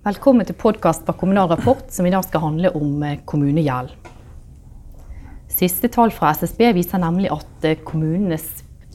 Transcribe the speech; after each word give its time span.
Velkommen 0.00 0.46
til 0.48 0.56
podkast 0.56 1.02
fra 1.04 1.12
Kommunal 1.12 1.50
Rapport, 1.50 1.90
som 1.92 2.06
i 2.08 2.10
dag 2.14 2.22
skal 2.24 2.40
handle 2.40 2.70
om 2.72 3.02
eh, 3.04 3.18
kommunegjeld. 3.28 3.90
Siste 5.52 5.90
tall 5.92 6.08
fra 6.16 6.30
SSB 6.32 6.70
viser 6.72 7.02
nemlig 7.02 7.28
at 7.34 7.66
eh, 7.68 7.82
kommunenes 7.84 8.46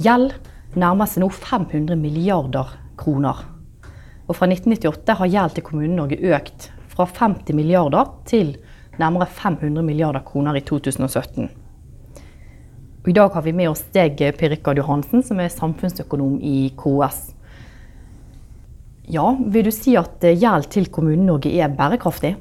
gjeld 0.02 0.34
nærmer 0.74 1.06
seg 1.06 1.22
nå 1.22 1.28
500 1.30 1.94
milliarder 2.02 2.74
kroner. 2.98 3.44
Og 4.26 4.34
fra 4.34 4.50
1998 4.50 5.18
har 5.22 5.32
gjeld 5.36 5.54
til 5.60 5.68
Kommune-Norge 5.68 6.18
økt 6.40 6.72
fra 6.96 7.06
50 7.06 7.54
milliarder 7.54 8.10
til 8.26 8.56
nærmere 8.98 9.30
500 9.30 9.86
milliarder 9.86 10.26
kroner 10.26 10.58
i 10.58 10.66
2017. 10.66 11.54
Og 13.04 13.14
I 13.14 13.18
dag 13.20 13.30
har 13.30 13.46
vi 13.46 13.54
med 13.54 13.76
oss 13.76 13.86
deg, 13.94 14.26
Per 14.42 14.56
Rikard 14.58 14.82
Johansen, 14.82 15.22
som 15.22 15.38
er 15.38 15.54
samfunnsøkonom 15.54 16.42
i 16.42 16.72
KS. 16.82 17.35
Ja, 19.08 19.36
Vil 19.38 19.68
du 19.68 19.72
si 19.74 19.96
at 20.00 20.24
eh, 20.26 20.38
gjeld 20.40 20.70
til 20.74 20.90
Kommune-Norge 20.94 21.52
er 21.62 21.74
bærekraftig? 21.76 22.36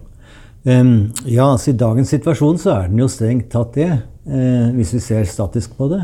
Um, 0.64 1.12
ja, 1.28 1.50
altså 1.50 1.74
I 1.74 1.76
dagens 1.76 2.08
situasjon 2.14 2.58
så 2.62 2.70
er 2.78 2.86
den 2.88 3.02
jo 3.02 3.08
strengt 3.12 3.50
tatt 3.52 3.74
det, 3.76 3.90
eh, 4.24 4.70
hvis 4.72 4.94
vi 4.96 5.02
ser 5.04 5.26
statisk 5.28 5.74
på 5.76 5.90
det. 5.92 6.00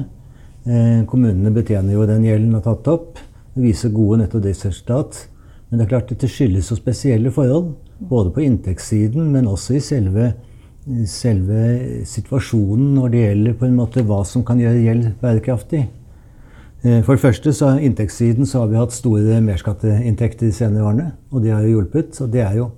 Eh, 0.68 1.00
kommunene 1.08 1.52
betjener 1.54 1.96
jo 1.96 2.04
den 2.08 2.26
gjelden 2.28 2.58
har 2.58 2.64
tatt 2.66 2.90
opp, 2.92 3.22
viser 3.56 3.94
gode 3.94 4.20
netto 4.20 4.40
driftsresultat. 4.42 5.22
Men 5.70 5.80
det 5.80 5.86
er 5.86 5.92
klart 5.94 6.12
dette 6.12 6.28
skyldes 6.28 6.68
jo 6.68 6.76
spesielle 6.76 7.32
forhold, 7.32 7.72
både 8.10 8.34
på 8.34 8.44
inntektssiden, 8.44 9.30
men 9.32 9.48
også 9.48 9.78
i 9.78 9.82
selve, 9.84 10.32
selve 11.08 12.04
situasjonen 12.08 12.96
når 12.98 13.12
det 13.12 13.24
gjelder 13.24 13.56
på 13.60 13.68
en 13.68 13.78
måte 13.78 14.04
hva 14.04 14.20
som 14.28 14.44
kan 14.44 14.60
gjøre 14.60 14.82
gjeld 14.82 15.08
bærekraftig. 15.22 15.86
Eh, 16.82 17.02
for 17.04 17.12
det 17.14 17.20
første 17.20 17.52
så 17.52 17.74
inntektssiden 17.76 18.46
så 18.48 18.62
har 18.62 18.70
vi 18.70 18.78
hatt 18.80 18.94
store 18.96 19.40
merskatteinntekter 19.44 20.48
de 20.48 20.52
senere 20.56 20.86
årene. 20.88 21.10
Og 21.30 21.42
det 21.44 21.52
har 21.52 21.64
jo 21.64 21.74
hjulpet. 21.76 22.20
Og 22.20 22.30
det 22.32 22.40
er 22.40 22.54
jo, 22.56 22.70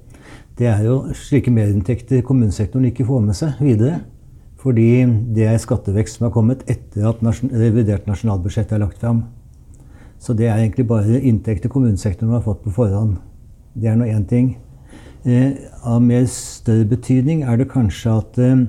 det 0.58 0.66
er 0.66 0.82
jo 0.86 0.96
slike 1.14 1.52
merinntekter 1.54 2.24
kommunesektoren 2.26 2.88
ikke 2.90 3.06
får 3.06 3.22
med 3.28 3.38
seg 3.38 3.62
videre. 3.62 4.00
Fordi 4.62 5.04
det 5.34 5.46
er 5.50 5.58
skattevekst 5.58 6.18
som 6.18 6.28
har 6.28 6.34
kommet 6.34 6.62
etter 6.70 7.08
at 7.08 7.22
revidert 7.50 8.06
nasjonalbudsjett 8.06 8.72
er 8.72 8.82
lagt 8.82 9.00
fram. 9.02 9.24
Så 10.22 10.34
det 10.38 10.46
er 10.46 10.60
egentlig 10.60 10.86
bare 10.86 11.18
inntekter 11.18 11.70
kommunesektoren 11.70 12.36
har 12.36 12.44
fått 12.44 12.62
på 12.62 12.74
forhånd. 12.74 13.16
Det 13.74 13.88
er 13.90 13.96
nå 13.98 14.06
én 14.06 14.26
ting. 14.28 14.56
Eh, 15.24 15.54
av 15.82 16.02
mer 16.02 16.26
større 16.30 16.86
betydning 16.90 17.42
er 17.42 17.58
det 17.58 17.70
kanskje 17.70 18.14
at 18.18 18.38
eh, 18.38 18.64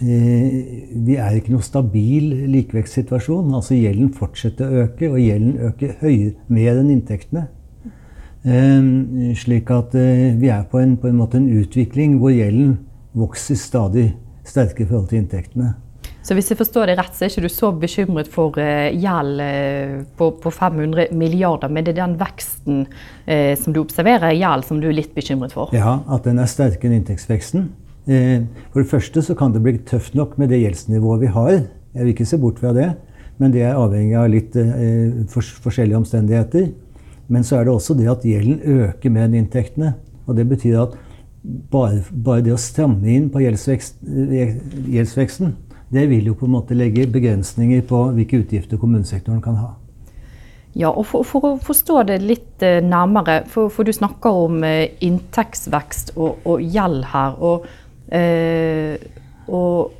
vi 0.00 1.16
er 1.16 1.38
ikke 1.38 1.54
noe 1.54 1.64
stabil 1.64 2.28
likevektssituasjon. 2.52 3.54
Altså 3.56 3.78
gjelden 3.78 4.10
fortsetter 4.16 4.68
å 4.68 4.82
øke, 4.84 5.08
og 5.08 5.20
gjelden 5.22 5.56
øker 5.70 5.94
høyere, 6.02 6.34
mer 6.52 6.82
enn 6.82 6.92
inntektene. 6.98 7.46
Um, 8.46 9.32
slik 9.34 9.72
at 9.74 9.96
uh, 9.98 10.36
vi 10.38 10.52
er 10.54 10.68
på 10.70 10.78
en, 10.78 10.92
på 11.00 11.08
en, 11.08 11.16
måte 11.18 11.40
en 11.40 11.48
utvikling 11.50 12.20
hvor 12.20 12.30
gjelden 12.30 12.76
vokser 13.18 13.58
stadig 13.58 14.12
sterkere 14.46 14.84
i 14.84 14.90
forhold 14.92 15.08
til 15.10 15.22
inntektene. 15.24 15.72
Så 16.22 16.34
hvis 16.36 16.52
jeg 16.52 16.58
forstår 16.58 16.90
det 16.90 16.96
rett, 16.98 17.14
så 17.14 17.24
er 17.24 17.32
ikke 17.32 17.46
du 17.46 17.50
så 17.50 17.72
bekymret 17.74 18.28
for 18.30 18.58
gjeld 18.58 19.42
på, 20.18 20.28
på, 20.42 20.50
500 20.50 21.12
milliarder, 21.14 21.70
men 21.70 21.86
det 21.86 21.94
er 21.94 22.00
den 22.00 22.16
veksten 22.18 22.80
som 23.62 23.74
du 23.74 23.78
observerer 23.78 24.34
i 24.34 24.40
gjeld 24.40 24.66
som 24.66 24.80
du 24.82 24.88
er 24.90 24.96
litt 24.98 25.14
bekymret 25.14 25.54
for? 25.54 25.70
Ja, 25.74 26.00
at 26.10 26.26
den 26.26 26.42
er 26.42 26.50
sterkere 26.50 26.90
enn 26.90 26.98
inntektsveksten. 26.98 27.68
Eh, 28.06 28.44
for 28.70 28.82
det 28.82 28.90
første 28.90 29.22
så 29.22 29.34
kan 29.34 29.52
det 29.54 29.64
bli 29.64 29.78
tøft 29.82 30.14
nok 30.14 30.36
med 30.38 30.52
det 30.52 30.62
gjeldsnivået 30.62 31.24
vi 31.24 31.32
har. 31.34 31.52
Jeg 31.96 32.04
vil 32.04 32.14
ikke 32.14 32.28
se 32.28 32.38
bort 32.38 32.60
fra 32.62 32.72
det, 32.76 32.92
men 33.38 33.52
det 33.54 33.64
er 33.66 33.78
avhengig 33.78 34.14
av 34.18 34.28
litt 34.30 34.56
eh, 34.60 35.24
forskjellige 35.32 35.98
omstendigheter. 35.98 36.68
Men 37.26 37.42
så 37.42 37.58
er 37.58 37.66
det 37.66 37.74
også 37.74 37.96
det 37.98 38.06
at 38.10 38.22
gjelden 38.24 38.60
øker 38.62 39.10
med 39.10 39.34
inntektene. 39.34 39.96
Og 40.26 40.36
det 40.38 40.46
betyr 40.48 40.84
at 40.84 40.94
bare, 41.42 42.04
bare 42.10 42.44
det 42.46 42.54
å 42.54 42.60
stramme 42.60 43.10
inn 43.10 43.26
på 43.30 43.42
gjeldsvekst, 43.42 43.98
eh, 44.06 44.54
gjeldsveksten, 44.94 45.56
det 45.90 46.06
vil 46.10 46.30
jo 46.30 46.36
på 46.38 46.46
en 46.46 46.54
måte 46.54 46.78
legge 46.78 47.06
begrensninger 47.10 47.82
på 47.86 48.04
hvilke 48.14 48.40
utgifter 48.42 48.78
kommunesektoren 48.78 49.42
kan 49.42 49.58
ha. 49.58 49.72
Ja, 50.76 50.90
og 50.90 51.06
for, 51.08 51.24
for, 51.24 51.44
å 51.46 51.58
forstå 51.62 52.02
det 52.10 52.18
litt 52.20 52.62
nærmere, 52.84 53.38
for, 53.48 53.70
for 53.72 53.86
du 53.86 53.94
snakker 53.96 54.42
om 54.44 54.58
inntektsvekst 54.66 56.12
og, 56.18 56.42
og 56.44 56.60
gjeld 56.60 57.06
her. 57.14 57.38
og 57.40 57.64
og 58.12 59.92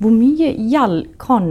hvor 0.00 0.12
mye 0.12 0.54
gjeld 0.56 1.10
kan 1.20 1.50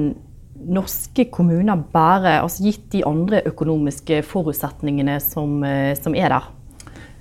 norske 0.70 1.28
kommuner 1.32 1.84
bære, 1.94 2.40
altså 2.42 2.66
gitt 2.66 2.88
de 2.94 3.04
andre 3.08 3.44
økonomiske 3.48 4.24
forutsetningene 4.28 5.20
som, 5.24 5.64
eh, 5.64 5.96
som 5.96 6.16
er 6.16 6.30
der? 6.34 6.50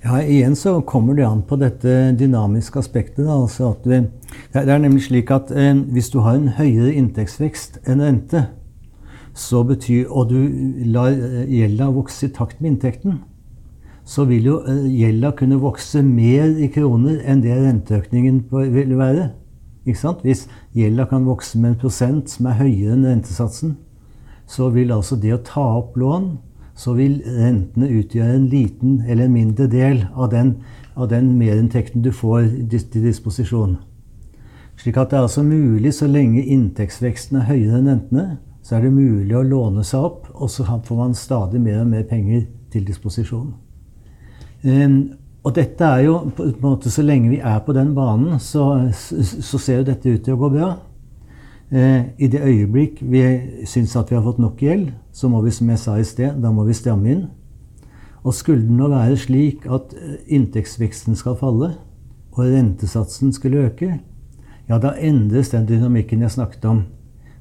Ja, 0.03 0.21
Igjen 0.23 0.55
så 0.55 0.79
kommer 0.81 1.13
det 1.13 1.25
an 1.27 1.41
på 1.43 1.57
dette 1.59 2.15
dynamiske 2.19 2.79
aspektet. 2.79 3.27
Altså 3.27 3.75
vi, 3.83 4.05
det 4.53 4.69
er 4.69 4.79
nemlig 4.79 5.03
slik 5.03 5.31
at 5.31 5.51
eh, 5.51 5.75
Hvis 5.75 6.09
du 6.09 6.19
har 6.19 6.35
en 6.35 6.53
høyere 6.55 6.93
inntektsvekst 6.93 7.81
enn 7.85 8.01
rente, 8.01 8.47
så 9.33 9.63
betyr, 9.63 10.07
og 10.09 10.29
du 10.29 10.39
lar 10.85 11.11
eh, 11.11 11.45
gjelda 11.47 11.91
vokse 11.91 12.27
i 12.27 12.33
takt 12.33 12.61
med 12.61 12.71
inntekten, 12.71 13.19
så 14.09 14.25
vil 14.25 14.49
jo 14.49 14.57
eh, 14.65 14.87
gjelda 14.99 15.35
kunne 15.37 15.59
vokse 15.61 16.01
mer 16.05 16.55
i 16.57 16.71
kroner 16.73 17.21
enn 17.29 17.43
det 17.45 17.53
renteøkningen 17.59 18.41
vil 18.49 18.97
være. 18.97 19.29
Ikke 19.85 20.01
sant? 20.01 20.25
Hvis 20.25 20.47
gjelda 20.75 21.05
kan 21.09 21.27
vokse 21.29 21.59
med 21.61 21.75
en 21.75 21.81
prosent 21.83 22.33
som 22.33 22.49
er 22.49 22.59
høyere 22.63 22.97
enn 22.97 23.07
rentesatsen, 23.07 23.77
så 24.49 24.71
vil 24.73 24.91
altså 24.95 25.17
det 25.21 25.35
å 25.35 25.43
ta 25.45 25.65
opp 25.77 25.97
lån 25.97 26.31
så 26.79 26.95
vil 26.95 27.19
rentene 27.25 27.89
utgjøre 27.91 28.37
en 28.37 28.47
liten 28.47 28.99
eller 29.03 29.27
en 29.27 29.35
mindre 29.35 29.67
del 29.67 30.05
av 30.15 30.29
den, 30.31 30.53
av 30.95 31.09
den 31.11 31.33
merinntekten 31.39 32.05
du 32.05 32.11
får 32.15 32.47
til 32.71 33.03
disposisjon. 33.03 33.75
Slik 34.79 34.97
at 34.97 35.11
det 35.11 35.19
er 35.19 35.25
altså 35.27 35.43
mulig, 35.43 35.91
så 35.93 36.07
lenge 36.07 36.45
inntektsveksten 36.45 37.41
er 37.41 37.49
høyere 37.49 37.81
enn 37.81 37.91
rentene, 37.91 38.27
så 38.63 38.77
er 38.77 38.87
det 38.87 38.95
mulig 38.95 39.35
å 39.35 39.43
låne 39.43 39.83
seg 39.83 40.07
opp, 40.07 40.29
og 40.31 40.51
så 40.51 40.63
får 40.63 41.01
man 41.01 41.17
stadig 41.17 41.59
mer 41.59 41.81
og 41.81 41.91
mer 41.91 42.07
penger 42.07 42.45
til 42.71 42.87
disposisjon. 42.87 43.51
Um, 44.63 45.13
og 45.43 45.55
dette 45.55 45.87
er 45.87 46.03
jo 46.03 46.17
på 46.35 46.43
en 46.43 46.55
måte 46.59 46.91
Så 46.91 46.99
lenge 46.99 47.29
vi 47.31 47.37
er 47.39 47.61
på 47.63 47.71
den 47.71 47.93
banen, 47.95 48.39
så, 48.43 48.91
så 48.91 49.57
ser 49.57 49.77
jo 49.79 49.85
dette 49.87 50.11
ut 50.11 50.23
til 50.25 50.35
å 50.35 50.41
gå 50.41 50.49
bra. 50.57 50.69
Uh, 51.71 52.11
I 52.19 52.27
det 52.27 52.41
øyeblikk 52.43 52.99
vi 53.01 53.23
syns 53.69 53.95
at 53.95 54.11
vi 54.11 54.17
har 54.17 54.25
fått 54.25 54.41
nok 54.41 54.59
gjeld, 54.61 54.91
så 55.13 55.29
må 55.31 55.41
vi, 55.45 55.53
som 55.55 55.69
jeg 55.69 55.79
sa 55.79 55.95
i 55.99 56.07
sted, 56.07 56.41
da 56.43 56.51
må 56.51 56.65
vi 56.67 56.75
stramme 56.75 57.13
inn. 57.13 57.27
Og 58.23 58.35
skulle 58.35 58.65
det 58.67 58.75
nå 58.75 58.89
være 58.91 59.15
slik 59.17 59.63
at 59.71 59.93
eh, 59.95 60.17
inntektsveksten 60.35 61.15
skal 61.15 61.37
falle, 61.39 61.69
og 62.35 62.41
rentesatsen 62.43 63.31
skulle 63.35 63.69
øke, 63.69 63.93
ja, 64.69 64.77
da 64.77 64.91
endres 64.99 65.53
den 65.53 65.65
dynamikken 65.69 66.21
jeg 66.25 66.35
snakket 66.35 66.65
om. 66.67 66.81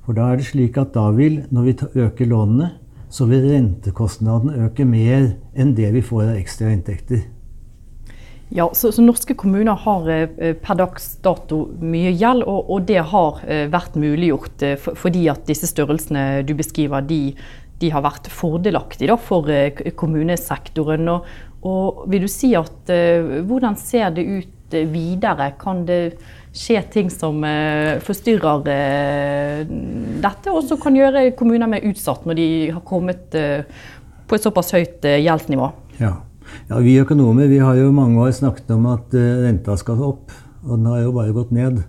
For 0.06 0.16
da 0.16 0.30
er 0.30 0.38
det 0.40 0.46
slik 0.48 0.78
at 0.80 0.94
da 0.94 1.10
vil, 1.12 1.42
når 1.52 1.66
vi 1.66 1.74
øker 2.04 2.30
lånene, 2.30 2.70
så 3.10 3.26
vil 3.30 3.46
rentekostnaden 3.48 4.66
øke 4.66 4.86
mer 4.88 5.34
enn 5.56 5.74
det 5.76 5.90
vi 5.94 6.04
får 6.04 6.30
av 6.30 6.38
ekstra 6.38 6.72
inntekter. 6.74 7.26
Ja, 8.48 8.70
så, 8.72 8.88
så, 8.92 9.02
Norske 9.04 9.34
kommuner 9.36 9.76
har 9.84 10.06
eh, 10.08 10.54
per 10.56 10.78
dags 10.80 11.10
dato 11.24 11.66
mye 11.84 12.14
gjeld, 12.16 12.46
og, 12.48 12.70
og 12.72 12.86
det 12.88 13.02
har 13.10 13.42
eh, 13.44 13.66
vært 13.68 13.98
muliggjort 14.00 14.64
eh, 14.64 14.76
for, 14.80 14.96
fordi 14.96 15.26
at 15.28 15.44
disse 15.48 15.68
størrelsene 15.68 16.46
du 16.48 16.54
beskriver, 16.56 17.04
de, 17.04 17.34
de 17.82 17.90
har 17.92 18.06
vært 18.06 18.30
fordelaktige 18.32 19.18
for 19.20 19.52
eh, 19.52 19.82
kommunesektoren. 20.00 21.12
Og, 21.12 21.28
og, 21.68 22.06
vil 22.08 22.24
du 22.24 22.30
si 22.32 22.54
at 22.56 22.92
eh, 22.94 23.42
Hvordan 23.44 23.76
ser 23.76 24.16
det 24.16 24.24
ut 24.24 24.76
eh, 24.76 24.88
videre? 24.88 25.52
Kan 25.60 25.84
det 25.88 26.16
skje 26.54 26.80
ting 26.92 27.10
som 27.12 27.42
uh, 27.44 27.98
forstyrrer 28.04 28.64
uh, 28.64 29.74
dette, 30.22 30.52
og 30.52 30.62
som 30.68 30.80
kan 30.80 30.96
gjøre 30.96 31.30
kommuner 31.38 31.70
mer 31.70 31.84
utsatt 31.88 32.26
når 32.28 32.38
de 32.38 32.48
har 32.72 32.84
kommet 32.88 33.36
uh, 33.38 33.62
på 34.28 34.36
et 34.36 34.44
såpass 34.44 34.74
høyt 34.76 35.04
gjeldsnivå. 35.08 35.68
Ja. 35.98 36.18
ja. 36.68 36.80
Vi 36.84 36.98
økonomer 37.00 37.48
vi 37.48 37.60
har 37.64 37.78
jo 37.80 37.92
mange 37.96 38.20
år 38.20 38.34
snakket 38.36 38.74
om 38.74 38.90
at 38.92 39.14
renta 39.16 39.76
skal 39.80 40.02
opp, 40.04 40.34
og 40.66 40.74
den 40.74 40.90
har 40.90 41.06
jo 41.06 41.14
bare 41.16 41.36
gått 41.36 41.54
ned. 41.56 41.80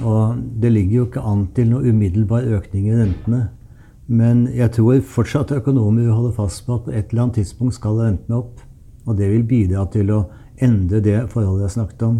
Og 0.00 0.40
det 0.60 0.72
ligger 0.72 0.96
jo 0.96 1.04
ikke 1.06 1.22
an 1.28 1.44
til 1.54 1.68
noe 1.70 1.84
umiddelbar 1.84 2.46
økning 2.56 2.88
i 2.88 2.96
rentene. 2.96 3.44
Men 4.06 4.46
jeg 4.52 4.72
tror 4.76 5.00
fortsatt 5.08 5.52
økonomer 5.56 6.04
vil 6.04 6.16
holde 6.16 6.34
fast 6.36 6.64
på 6.66 6.76
at 6.76 6.86
på 6.86 6.92
et 6.92 7.12
eller 7.12 7.26
annet 7.26 7.38
tidspunkt 7.40 7.76
skal 7.78 8.00
rentene 8.00 8.40
opp. 8.40 8.62
Og 9.06 9.16
det 9.18 9.30
vil 9.30 9.44
bidra 9.48 9.84
til 9.92 10.10
å 10.12 10.24
endre 10.62 11.00
det 11.04 11.18
forholdet 11.32 11.68
jeg 11.68 11.76
snakket 11.78 12.04
om. 12.08 12.18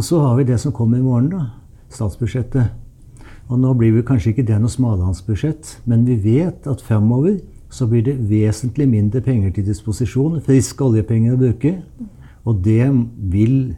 Og 0.00 0.04
så 0.04 0.16
har 0.22 0.38
vi 0.38 0.46
det 0.48 0.56
som 0.56 0.72
kommer 0.72 0.96
i 0.96 1.04
morgen, 1.04 1.26
da. 1.28 1.50
Statsbudsjettet. 1.92 2.70
Og 3.52 3.58
nå 3.60 3.74
blir 3.76 3.92
vi 3.92 4.04
kanskje 4.06 4.30
ikke 4.32 4.46
det 4.48 4.56
noe 4.62 4.72
smalhansbudsjett, 4.72 5.74
men 5.84 6.06
vi 6.08 6.14
vet 6.22 6.64
at 6.70 6.80
fremover 6.80 7.34
så 7.68 7.84
blir 7.90 8.06
det 8.06 8.14
vesentlig 8.30 8.86
mindre 8.88 9.20
penger 9.20 9.52
til 9.52 9.66
disposisjon. 9.66 10.38
Friske 10.46 10.86
oljepenger 10.86 11.34
å 11.34 11.40
bruke. 11.42 11.74
Og 12.48 12.62
det 12.64 12.86
vil 13.34 13.74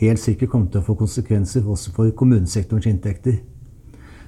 helt 0.00 0.24
sikkert 0.24 0.50
komme 0.50 0.72
til 0.72 0.82
å 0.82 0.88
få 0.88 0.98
konsekvenser 0.98 1.62
også 1.62 1.94
for 1.94 2.10
kommunesektorens 2.10 2.90
inntekter. 2.90 3.38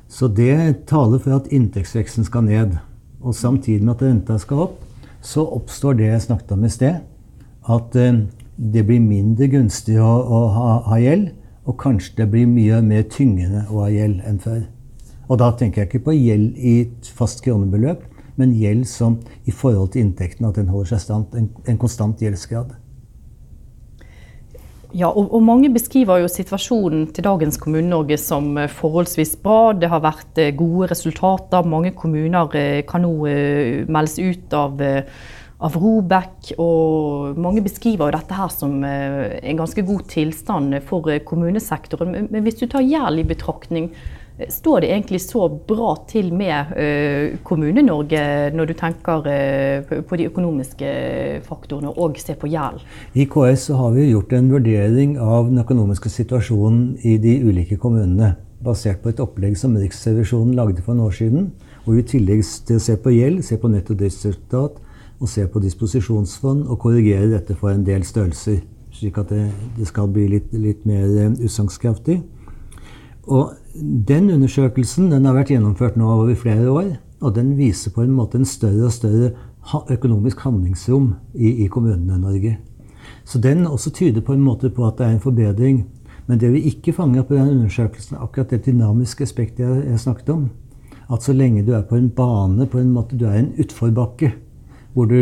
Så 0.06 0.30
det 0.30 0.87
taler 0.87 1.19
for 1.19 1.34
at 1.40 1.50
inntektsveksten 1.50 2.30
skal 2.30 2.46
ned. 2.46 2.78
Og 3.26 3.34
samtidig 3.34 3.82
med 3.82 3.96
at 3.96 4.06
renta 4.06 4.38
skal 4.38 4.69
opp, 4.69 4.78
så 5.19 5.42
oppstår 5.58 5.98
det 5.98 6.12
jeg 6.12 6.26
snakket 6.28 6.54
om 6.54 6.64
i 6.70 6.70
sted. 6.78 7.02
At 7.66 7.98
eh, 7.98 8.22
det 8.56 8.84
blir 8.86 9.02
mindre 9.02 9.48
gunstig 9.50 9.98
å, 10.00 10.12
å 10.22 10.40
ha, 10.54 10.68
ha, 10.88 10.98
gjeld, 11.02 11.32
og 11.64 11.78
kanskje 11.80 12.20
det 12.20 12.28
blir 12.32 12.46
mye 12.50 12.80
mer 12.84 13.04
tyngende 13.10 13.64
å 13.70 13.84
ha 13.84 13.90
gjeld 13.92 14.22
enn 14.28 14.40
før. 14.42 14.62
Og 15.28 15.40
da 15.40 15.50
tenker 15.56 15.82
jeg 15.82 15.90
ikke 15.90 16.06
på 16.10 16.16
gjeld 16.16 16.58
i 16.58 16.74
et 16.84 17.10
fast 17.16 17.42
kronebeløp, 17.44 18.04
men 18.36 18.54
gjeld 18.58 18.86
som 18.90 19.18
i 19.46 19.54
forhold 19.54 19.94
til 19.94 20.04
inntekten, 20.04 20.46
at 20.46 20.58
den 20.58 20.70
holder 20.72 20.94
seg 20.94 21.04
stand, 21.04 21.36
en, 21.38 21.50
en 21.70 21.78
konstant 21.80 22.20
gjeldsgrad. 22.20 22.74
Ja, 24.94 25.08
og, 25.08 25.32
og, 25.34 25.40
mange 25.42 25.72
beskriver 25.74 26.20
jo 26.22 26.28
situasjonen 26.30 27.08
til 27.14 27.24
dagens 27.26 27.56
Kommune-Norge 27.58 28.14
som 28.22 28.52
eh, 28.62 28.70
forholdsvis 28.70 29.32
bra. 29.42 29.72
Det 29.74 29.88
har 29.90 30.04
vært 30.04 30.38
eh, 30.38 30.52
gode 30.54 30.92
resultater. 30.92 31.66
Mange 31.66 31.90
kommuner 31.98 32.54
eh, 32.54 32.84
kan 32.86 33.02
nå 33.02 33.10
meldes 33.90 34.20
ut 34.22 34.54
av, 34.54 34.78
av 35.64 35.78
Robek. 35.81 36.52
Og 36.61 37.38
mange 37.40 37.64
beskriver 37.64 38.11
jo 38.11 38.16
dette 38.19 38.37
her 38.37 38.52
som 38.52 38.76
en 38.84 39.62
ganske 39.62 39.87
god 39.87 40.05
tilstand 40.12 40.76
for 40.88 41.08
kommunesektoren. 41.28 42.28
Men 42.28 42.44
hvis 42.44 42.61
du 42.61 42.69
tar 42.69 42.84
gjeld 42.84 43.22
i 43.22 43.28
betraktning, 43.34 43.90
Står 44.50 44.81
det 44.81 44.88
egentlig 44.90 45.20
så 45.22 45.44
bra 45.46 45.93
til 46.11 46.32
med 46.34 46.72
Kommune-Norge 47.46 48.22
når 48.50 48.66
du 48.66 48.72
tenker 48.75 49.28
på 50.08 50.19
de 50.19 50.26
økonomiske 50.26 50.88
faktorene 51.46 51.93
og 51.94 52.19
ser 52.19 52.40
på 52.40 52.50
gjeld? 52.50 52.82
I 53.14 53.28
KS 53.31 53.69
har 53.78 53.94
vi 53.94 54.08
gjort 54.08 54.34
en 54.34 54.50
vurdering 54.50 55.14
av 55.22 55.52
den 55.52 55.62
økonomiske 55.62 56.11
situasjonen 56.11 56.96
i 57.06 57.14
de 57.22 57.37
ulike 57.46 57.78
kommunene. 57.78 58.32
Basert 58.64 59.05
på 59.05 59.12
et 59.14 59.22
opplegg 59.22 59.55
som 59.61 59.78
Riksrevisjonen 59.78 60.58
lagde 60.58 60.82
for 60.82 60.99
noen 60.99 61.12
år 61.12 61.14
siden. 61.20 61.46
Vi 61.87 62.00
i 62.00 62.08
tillegg 62.16 62.43
til 62.66 62.81
å 62.81 62.82
se 62.82 62.99
på 62.99 63.14
gjeld, 63.14 63.44
se 63.46 63.61
på 63.61 63.70
netto 63.70 63.94
driftsresultat 63.94 64.82
og 65.25 65.31
se 65.32 65.47
på 65.49 65.62
disposisjonsfond 65.65 66.67
og 66.69 66.79
korrigere 66.85 67.32
dette 67.32 67.56
for 67.56 67.73
en 67.73 67.85
del 67.87 68.05
størrelser. 68.05 68.61
Slik 68.94 69.19
at 69.19 69.32
det, 69.32 69.49
det 69.79 69.88
skal 69.88 70.12
bli 70.12 70.29
litt, 70.37 70.53
litt 70.53 70.85
mer 70.87 71.09
uh, 71.09 71.32
utsagnskraftig. 71.41 72.21
Og 73.25 73.55
den 74.09 74.29
undersøkelsen 74.31 75.09
den 75.11 75.25
har 75.25 75.35
vært 75.35 75.55
gjennomført 75.55 75.97
nå 75.97 76.06
over 76.12 76.37
flere 76.38 76.69
år. 76.71 76.93
Og 77.25 77.35
den 77.35 77.55
viser 77.56 77.94
på 77.94 78.05
en 78.05 78.12
måte 78.12 78.38
en 78.38 78.49
større 78.49 78.91
og 78.91 78.93
større 78.93 79.32
økonomisk 79.91 80.44
handlingsrom 80.44 81.15
i, 81.35 81.65
i 81.65 81.69
kommunene 81.73 82.19
i 82.19 82.21
Norge. 82.21 82.56
Så 83.25 83.41
den 83.41 83.67
også 83.67 83.91
tyder 83.97 84.21
på 84.21 84.37
en 84.37 84.44
måte 84.44 84.69
på 84.71 84.85
at 84.87 84.99
det 84.99 85.06
er 85.06 85.17
en 85.17 85.25
forbedring. 85.25 85.87
Men 86.26 86.41
det 86.41 86.53
vi 86.53 86.67
ikke 86.69 86.93
fanger 86.93 87.25
på 87.25 87.35
den 87.35 87.49
undersøkelsen, 87.56 88.17
er 88.17 88.25
akkurat 88.25 88.53
det 88.53 88.67
dynamiske 88.67 89.25
aspektet 89.25 89.65
jeg, 89.65 89.87
jeg 89.88 90.00
snakket 90.00 90.29
om. 90.37 90.50
At 91.12 91.25
så 91.25 91.32
lenge 91.32 91.65
du 91.65 91.73
er 91.76 91.82
på 91.88 91.97
en 91.97 92.11
bane, 92.11 92.67
på 92.67 92.79
en 92.81 92.93
måte 92.93 93.17
du 93.17 93.26
er 93.29 93.41
en 93.41 93.53
utforbakke, 93.61 94.32
hvor 94.94 95.08
du, 95.11 95.19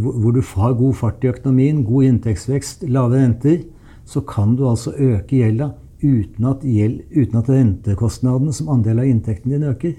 hvor 0.00 0.32
du 0.32 0.40
har 0.40 0.76
god 0.78 0.94
fart 0.96 1.24
i 1.24 1.28
økonomien, 1.28 1.84
god 1.84 2.08
inntektsvekst, 2.08 2.86
lave 2.88 3.20
renter, 3.20 3.60
så 4.08 4.22
kan 4.24 4.56
du 4.56 4.64
altså 4.68 4.94
øke 4.96 5.42
gjelda 5.42 5.74
uten 6.00 6.46
at, 6.48 6.62
gjeld, 6.64 7.02
uten 7.12 7.40
at 7.40 7.50
rentekostnadene 7.52 8.54
som 8.56 8.70
andel 8.72 9.02
av 9.02 9.10
inntekten 9.10 9.52
din 9.52 9.66
øker. 9.68 9.98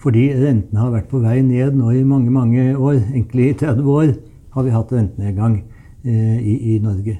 Fordi 0.00 0.30
rentene 0.32 0.80
har 0.80 0.94
vært 0.94 1.10
på 1.10 1.20
vei 1.20 1.40
ned 1.44 1.76
nå 1.76 1.90
i 1.92 2.04
mange 2.08 2.32
mange 2.32 2.70
år. 2.72 3.02
Egentlig 3.10 3.50
i 3.50 3.56
30 3.60 3.90
år 3.92 4.14
har 4.54 4.64
vi 4.64 4.72
hatt 4.72 4.94
rentenedgang 4.94 5.58
eh, 6.04 6.38
i, 6.40 6.54
i, 6.74 6.78
Norge. 6.80 7.18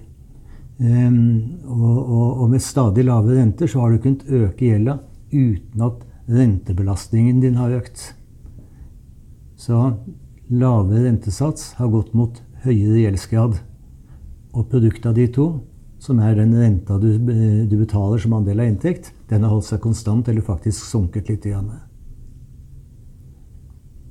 Um, 0.80 1.60
og, 1.68 1.98
og, 1.98 2.28
og, 2.40 2.46
med 2.54 2.64
stadig 2.64 3.04
lave 3.04 3.36
renter 3.36 3.68
så 3.68 3.82
har 3.82 3.92
du 3.92 4.00
kunnet 4.00 4.24
øke 4.24 4.70
gjelda 4.70 4.96
uten 5.28 5.84
at 5.84 6.06
rentebelastningen 6.30 7.42
din 7.44 7.60
har 7.60 7.74
økt. 7.76 8.14
Så 9.60 9.82
lavere 10.50 11.06
rentesats 11.06 11.74
har 11.78 11.90
gått 11.92 12.14
mot 12.14 12.40
høyere 12.64 13.04
gjeldsgrad. 13.04 13.60
Og 14.50 14.66
produktet 14.70 15.06
av 15.06 15.14
de 15.18 15.28
to 15.30 15.50
som 16.00 16.18
er 16.24 16.38
den 16.38 16.54
renta 16.56 16.96
du, 16.96 17.12
du, 17.20 17.76
betaler 17.76 18.18
som 18.22 18.32
andel 18.38 18.62
av 18.62 18.70
inntekt, 18.70 19.12
den 19.28 19.44
har 19.44 19.52
holdt 19.52 19.68
seg 19.68 19.82
konstant 19.84 20.28
eller 20.32 20.44
faktisk 20.44 20.86
sunket 20.88 21.28
litt. 21.28 21.44
Igjen. 21.46 21.68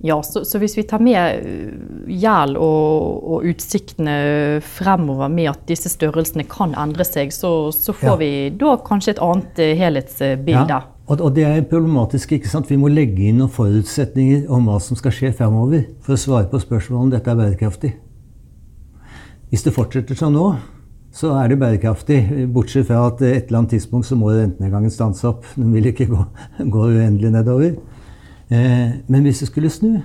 Ja, 0.06 0.22
så, 0.24 0.46
så, 0.48 0.62
hvis 0.62 0.78
vi 0.78 0.86
tar 0.88 1.02
med 1.04 1.18
eh, 1.42 1.74
gjeld 2.22 2.56
og, 2.62 3.26
og, 3.34 3.48
utsiktene 3.50 4.62
fremover 4.64 5.34
med 5.34 5.50
at 5.52 5.66
disse 5.68 5.92
størrelsene 5.92 6.46
kan 6.48 6.78
endre 6.80 7.04
seg, 7.08 7.34
så, 7.36 7.74
så 7.76 7.96
får 7.98 8.14
ja. 8.14 8.20
vi 8.22 8.32
da 8.62 8.78
kanskje 8.86 9.18
et 9.18 9.24
annet 9.26 9.60
eh, 9.66 9.76
helhetsbilde. 9.82 10.78
Ja. 10.78 10.86
Og, 11.10 11.22
og 11.26 11.36
det 11.36 11.44
er 11.44 11.64
problematisk. 11.66 12.32
ikke 12.38 12.50
sant? 12.50 12.70
Vi 12.70 12.78
må 12.78 12.92
legge 12.94 13.26
inn 13.26 13.40
noen 13.42 13.50
forutsetninger 13.52 14.46
om 14.54 14.68
hva 14.70 14.78
som 14.84 14.98
skal 15.00 15.14
skje 15.16 15.32
fremover, 15.34 15.88
for 16.06 16.14
å 16.14 16.22
svare 16.22 16.50
på 16.52 16.62
spørsmålet 16.62 17.06
om 17.08 17.14
dette 17.16 17.32
er 17.32 17.40
bærekraftig. 17.40 17.96
Hvis 19.50 19.66
det 19.66 19.74
fortsetter 19.74 20.18
sånn 20.18 20.38
nå, 20.38 20.52
så 21.12 21.34
er 21.40 21.50
det 21.50 21.58
bærekraftig. 21.64 22.20
Bortsett 22.54 22.86
fra 22.92 23.02
at 23.08 23.24
et 23.26 23.50
eller 23.50 23.64
annet 23.64 23.74
tidspunkt 23.74 24.06
så 24.06 24.18
må 24.20 24.30
rentenedgangen 24.36 24.94
stanse 24.94 25.26
opp. 25.32 25.48
Den 25.58 25.74
vil 25.74 25.90
ikke 25.90 26.12
gå, 26.12 26.22
gå 26.76 26.86
uendelig 26.92 27.34
nedover. 27.34 27.74
Eh, 28.54 29.02
men 29.10 29.26
hvis 29.26 29.42
det 29.42 29.50
skulle 29.50 29.74
snu, 29.74 29.98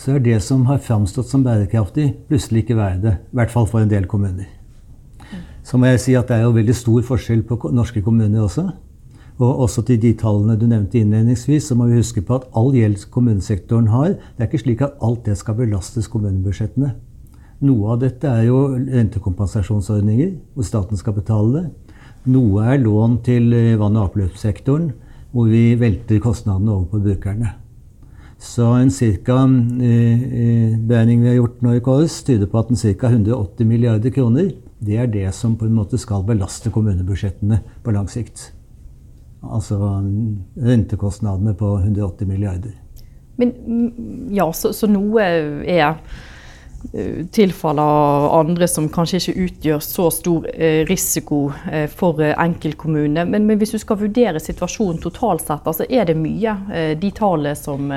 så 0.00 0.16
er 0.16 0.24
det 0.24 0.38
som 0.40 0.64
har 0.70 0.80
framstått 0.80 1.28
som 1.28 1.44
bærekraftig, 1.44 2.14
plutselig 2.30 2.64
ikke 2.64 2.80
være 2.80 3.00
det. 3.02 3.18
I 3.28 3.42
hvert 3.42 3.52
fall 3.52 3.68
for 3.68 3.84
en 3.84 3.92
del 3.92 4.08
kommuner. 4.08 4.48
Så 5.68 5.76
må 5.76 5.90
jeg 5.90 6.00
si 6.00 6.16
at 6.16 6.32
det 6.32 6.38
er 6.38 6.46
jo 6.46 6.56
veldig 6.56 6.74
stor 6.74 7.04
forskjell 7.04 7.44
på 7.44 7.68
norske 7.76 8.00
kommuner 8.00 8.40
også. 8.46 8.70
Og 9.40 9.62
også 9.64 9.82
til 9.88 10.00
de 10.02 10.12
tallene 10.20 10.56
du 10.60 10.66
nevnte 10.68 11.00
innledningsvis, 11.00 11.70
så 11.70 11.76
må 11.78 11.86
vi 11.88 12.00
huske 12.00 12.22
på 12.24 12.36
at 12.36 12.48
all 12.56 12.74
gjeld 12.76 13.06
kommunesektoren 13.12 13.88
har, 13.88 14.18
det 14.36 14.44
er 14.44 14.50
ikke 14.50 14.64
slik 14.64 14.82
at 14.84 14.98
alt 15.00 15.24
det 15.24 15.38
skal 15.40 15.56
belastes 15.62 16.10
kommunebudsjettene. 16.12 16.92
Noe 17.64 17.94
av 17.94 18.02
dette 18.02 18.28
er 18.28 18.46
jo 18.48 18.60
rentekompensasjonsordninger, 18.74 20.34
hvor 20.54 20.68
staten 20.68 21.00
skal 21.00 21.16
betale 21.16 21.54
det. 21.56 21.64
Noe 22.32 22.68
er 22.68 22.84
lån 22.84 23.18
til 23.24 23.52
eh, 23.56 23.78
vann- 23.80 23.96
og 23.96 24.10
avløpssektoren, 24.10 24.92
hvor 25.32 25.48
vi 25.48 25.74
velter 25.80 26.20
kostnadene 26.20 26.72
over 26.74 26.86
på 26.92 27.02
brukerne. 27.04 27.54
Så 28.40 28.68
en 28.76 28.92
cirka 28.92 29.42
eh, 29.44 30.24
eh, 30.44 30.76
beregning 30.76 31.24
vi 31.24 31.32
har 31.32 31.40
gjort 31.40 31.60
nå 31.64 31.76
i 31.76 31.84
KS, 31.84 32.22
tyder 32.28 32.48
på 32.48 32.60
at 32.60 32.72
en 32.72 32.80
ca. 32.80 33.12
180 33.12 33.68
milliarder 33.68 34.12
kroner 34.12 34.52
det 34.80 34.96
er 34.96 35.10
det 35.12 35.28
som 35.36 35.58
på 35.60 35.66
en 35.68 35.76
måte 35.76 35.98
skal 36.00 36.24
belaste 36.24 36.72
kommunebudsjettene 36.72 37.60
på 37.84 37.92
lang 37.92 38.08
sikt. 38.08 38.48
Altså 39.40 39.78
rentekostnadene 40.60 41.54
på 41.56 41.74
180 41.78 42.28
milliarder. 42.28 42.74
Men 43.40 43.54
mm, 43.66 44.34
ja, 44.36 44.50
så, 44.52 44.74
så 44.76 44.88
noe 44.90 45.24
er 45.24 45.96
Eh, 46.92 47.26
tilfaller 47.26 48.40
andre 48.40 48.68
som 48.68 48.86
kanskje 48.88 49.18
ikke 49.20 49.42
utgjør 49.44 49.82
så 49.84 50.06
stor 50.14 50.46
eh, 50.48 50.80
risiko 50.88 51.50
eh, 51.68 51.84
for 51.92 52.22
enkeltkommunene. 52.24 53.26
Men, 53.28 53.44
men, 53.46 53.58
hvis 53.60 53.74
du 53.74 53.78
skal 53.82 54.00
vurdere 54.00 54.40
situasjonen 54.40 55.00
totalt 55.02 55.44
sett, 55.44 55.66
altså 55.68 55.84
er 55.84 56.08
det 56.08 56.16
mye 56.16 56.56
de 57.00 57.10
tallene 57.12 57.52
som, 57.58 57.92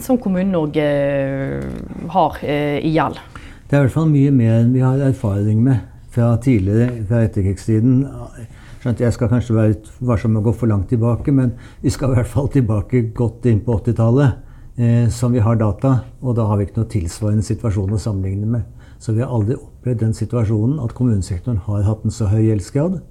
som 0.00 0.18
Kommune-Norge 0.18 0.86
har 2.14 2.38
i 2.48 2.94
gjeld? 2.94 3.20
Det 3.68 3.76
er 3.76 3.82
i 3.82 3.86
hvert 3.86 3.94
fall 3.98 4.08
mye 4.08 4.32
mer 4.32 4.56
enn 4.62 4.72
vi 4.72 4.80
har 4.80 5.02
erfaring 5.04 5.60
med 5.66 5.84
fra 6.10 6.32
tidligere, 6.42 7.04
fra 7.06 7.20
etterkrigstiden. 7.26 8.06
Jeg 8.80 9.12
skal 9.12 9.28
kanskje 9.28 9.54
være 9.54 9.74
varsom 10.08 10.32
med 10.32 10.40
å 10.40 10.46
gå 10.46 10.54
for 10.56 10.70
langt 10.70 10.88
tilbake, 10.88 11.32
men 11.36 11.52
vi 11.82 11.90
skal 11.92 12.14
i 12.14 12.16
hvert 12.16 12.30
fall 12.30 12.48
tilbake 12.48 13.10
godt 13.12 13.44
inn 13.50 13.60
på 13.60 13.76
80-tallet 13.76 14.38
eh, 14.80 15.10
som 15.12 15.34
vi 15.36 15.42
har 15.44 15.58
data, 15.60 15.98
og 16.24 16.38
da 16.38 16.46
har 16.48 16.56
vi 16.56 16.64
ikke 16.64 16.80
noe 16.80 16.88
tilsvarende 16.88 17.44
situasjon 17.44 17.92
å 17.92 18.00
sammenligne 18.00 18.48
med. 18.48 18.64
Så 18.96 19.12
vi 19.12 19.20
har 19.20 19.28
aldri 19.36 19.58
opplevd 19.60 20.00
den 20.06 20.16
situasjonen 20.16 20.80
at 20.80 20.96
kommunesektoren 20.96 21.60
har 21.66 21.84
hatt 21.84 22.08
en 22.08 22.14
så 22.14 22.30
høy 22.32 22.40
gjeldsgrad. 22.46 23.02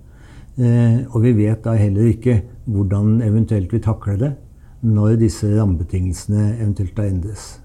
Eh, 0.57 1.05
og 1.13 1.21
vi 1.27 1.37
vet 1.37 1.61
da 1.63 1.77
heller 1.77 2.09
ikke 2.15 2.41
hvordan 2.65 3.19
eventuelt 3.25 3.69
vi 3.73 3.85
takler 3.85 4.17
det 4.19 4.33
når 4.81 5.19
disse 5.21 5.47
rammebetingelsene 5.53 6.55
eventuelt 6.55 6.97
da 6.97 7.05
endres. 7.05 7.59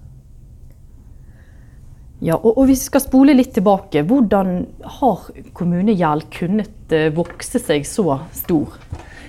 Ja, 2.25 2.39
og, 2.39 2.55
og, 2.57 2.69
Hvis 2.71 2.87
vi 2.87 2.89
skal 2.89 3.03
spole 3.05 3.35
litt 3.37 3.53
tilbake, 3.53 4.01
hvordan 4.09 4.55
har 4.99 5.27
kommunegjeld 5.57 6.31
kunnet 6.33 6.95
uh, 6.95 7.11
vokse 7.13 7.61
seg 7.61 7.85
så 7.85 8.17
stor? 8.33 8.79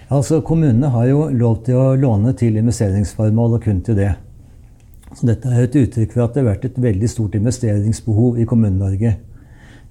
Altså, 0.07 0.39
Kommunene 0.45 0.93
har 0.93 1.09
jo 1.09 1.25
lov 1.35 1.59
til 1.65 1.75
å 1.81 1.89
låne 1.99 2.31
til 2.39 2.55
investeringsformål 2.61 3.57
og 3.57 3.67
kun 3.67 3.83
til 3.83 3.99
det. 3.99 4.13
Så 5.15 5.27
dette 5.27 5.51
er 5.51 5.65
et 5.65 5.77
uttrykk 5.79 6.13
for 6.13 6.23
at 6.23 6.35
det 6.35 6.43
har 6.43 6.53
vært 6.53 6.69
et 6.69 6.81
veldig 6.87 7.11
stort 7.11 7.35
investeringsbehov 7.35 8.39
i 8.39 8.47
Kommune-Norge. 8.47 9.15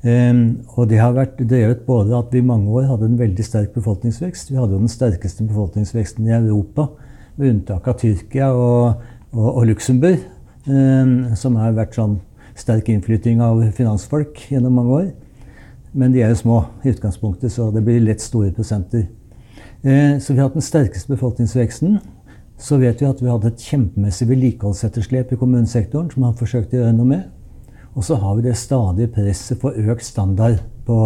Um, 0.05 0.43
og 0.77 0.89
det 0.89 1.01
har 1.01 1.17
vært 1.17 1.39
drevet 1.41 1.85
både 1.85 2.17
at 2.17 2.33
vi 2.33 2.41
i 2.41 2.47
mange 2.47 2.73
år 2.73 2.89
hadde 2.89 3.09
en 3.09 3.21
veldig 3.21 3.45
sterk 3.45 3.73
befolkningsvekst. 3.77 4.53
Vi 4.53 4.61
hadde 4.61 4.77
jo 4.77 4.85
den 4.85 4.93
sterkeste 4.93 5.45
befolkningsveksten 5.49 6.29
i 6.29 6.37
Europa, 6.41 6.89
med 7.37 7.51
unntak 7.51 7.89
av 7.91 7.99
Tyrkia 8.01 8.53
og, 8.53 9.09
og, 9.33 9.49
og 9.51 9.65
Luxembourg, 9.73 10.25
um, 10.69 11.35
som 11.37 11.57
har 11.61 11.77
vært 11.77 11.97
sånn 12.01 12.23
sterk 12.59 12.89
innflytting 12.89 13.43
av 13.43 13.63
finansfolk 13.77 14.47
gjennom 14.51 14.79
mange 14.79 14.99
år. 14.99 15.07
Men 15.95 16.13
de 16.15 16.25
er 16.25 16.33
jo 16.33 16.41
små 16.43 16.59
i 16.83 16.91
utgangspunktet, 16.91 17.53
så 17.53 17.71
det 17.75 17.85
blir 17.87 18.03
lett 18.03 18.23
store 18.23 18.53
prosenter. 18.55 19.07
Uh, 19.85 20.19
så 20.19 20.33
vi 20.33 20.41
har 20.41 20.49
hatt 20.49 20.59
den 20.59 20.65
sterkeste 20.65 21.13
befolkningsveksten 21.13 21.99
så 22.61 22.79
vet 22.79 23.03
vi 23.03 23.09
at 23.09 23.23
vi 23.23 23.31
hadde 23.31 23.51
et 23.51 23.65
kjempemessig 23.67 24.29
vedlikeholdsetterslep 24.31 25.33
i 25.35 25.39
kommunesektoren 25.39 26.11
som 26.13 26.27
har 26.27 26.37
forsøkt 26.39 26.75
å 26.75 26.83
gjøre 26.83 26.97
noe 26.97 27.11
med. 27.11 27.25
Og 27.95 28.07
så 28.07 28.19
har 28.19 28.37
vi 28.37 28.47
det 28.47 28.57
stadige 28.59 29.11
presset 29.15 29.61
for 29.63 29.75
økt 29.75 30.07
standard 30.07 30.63
på, 30.87 30.97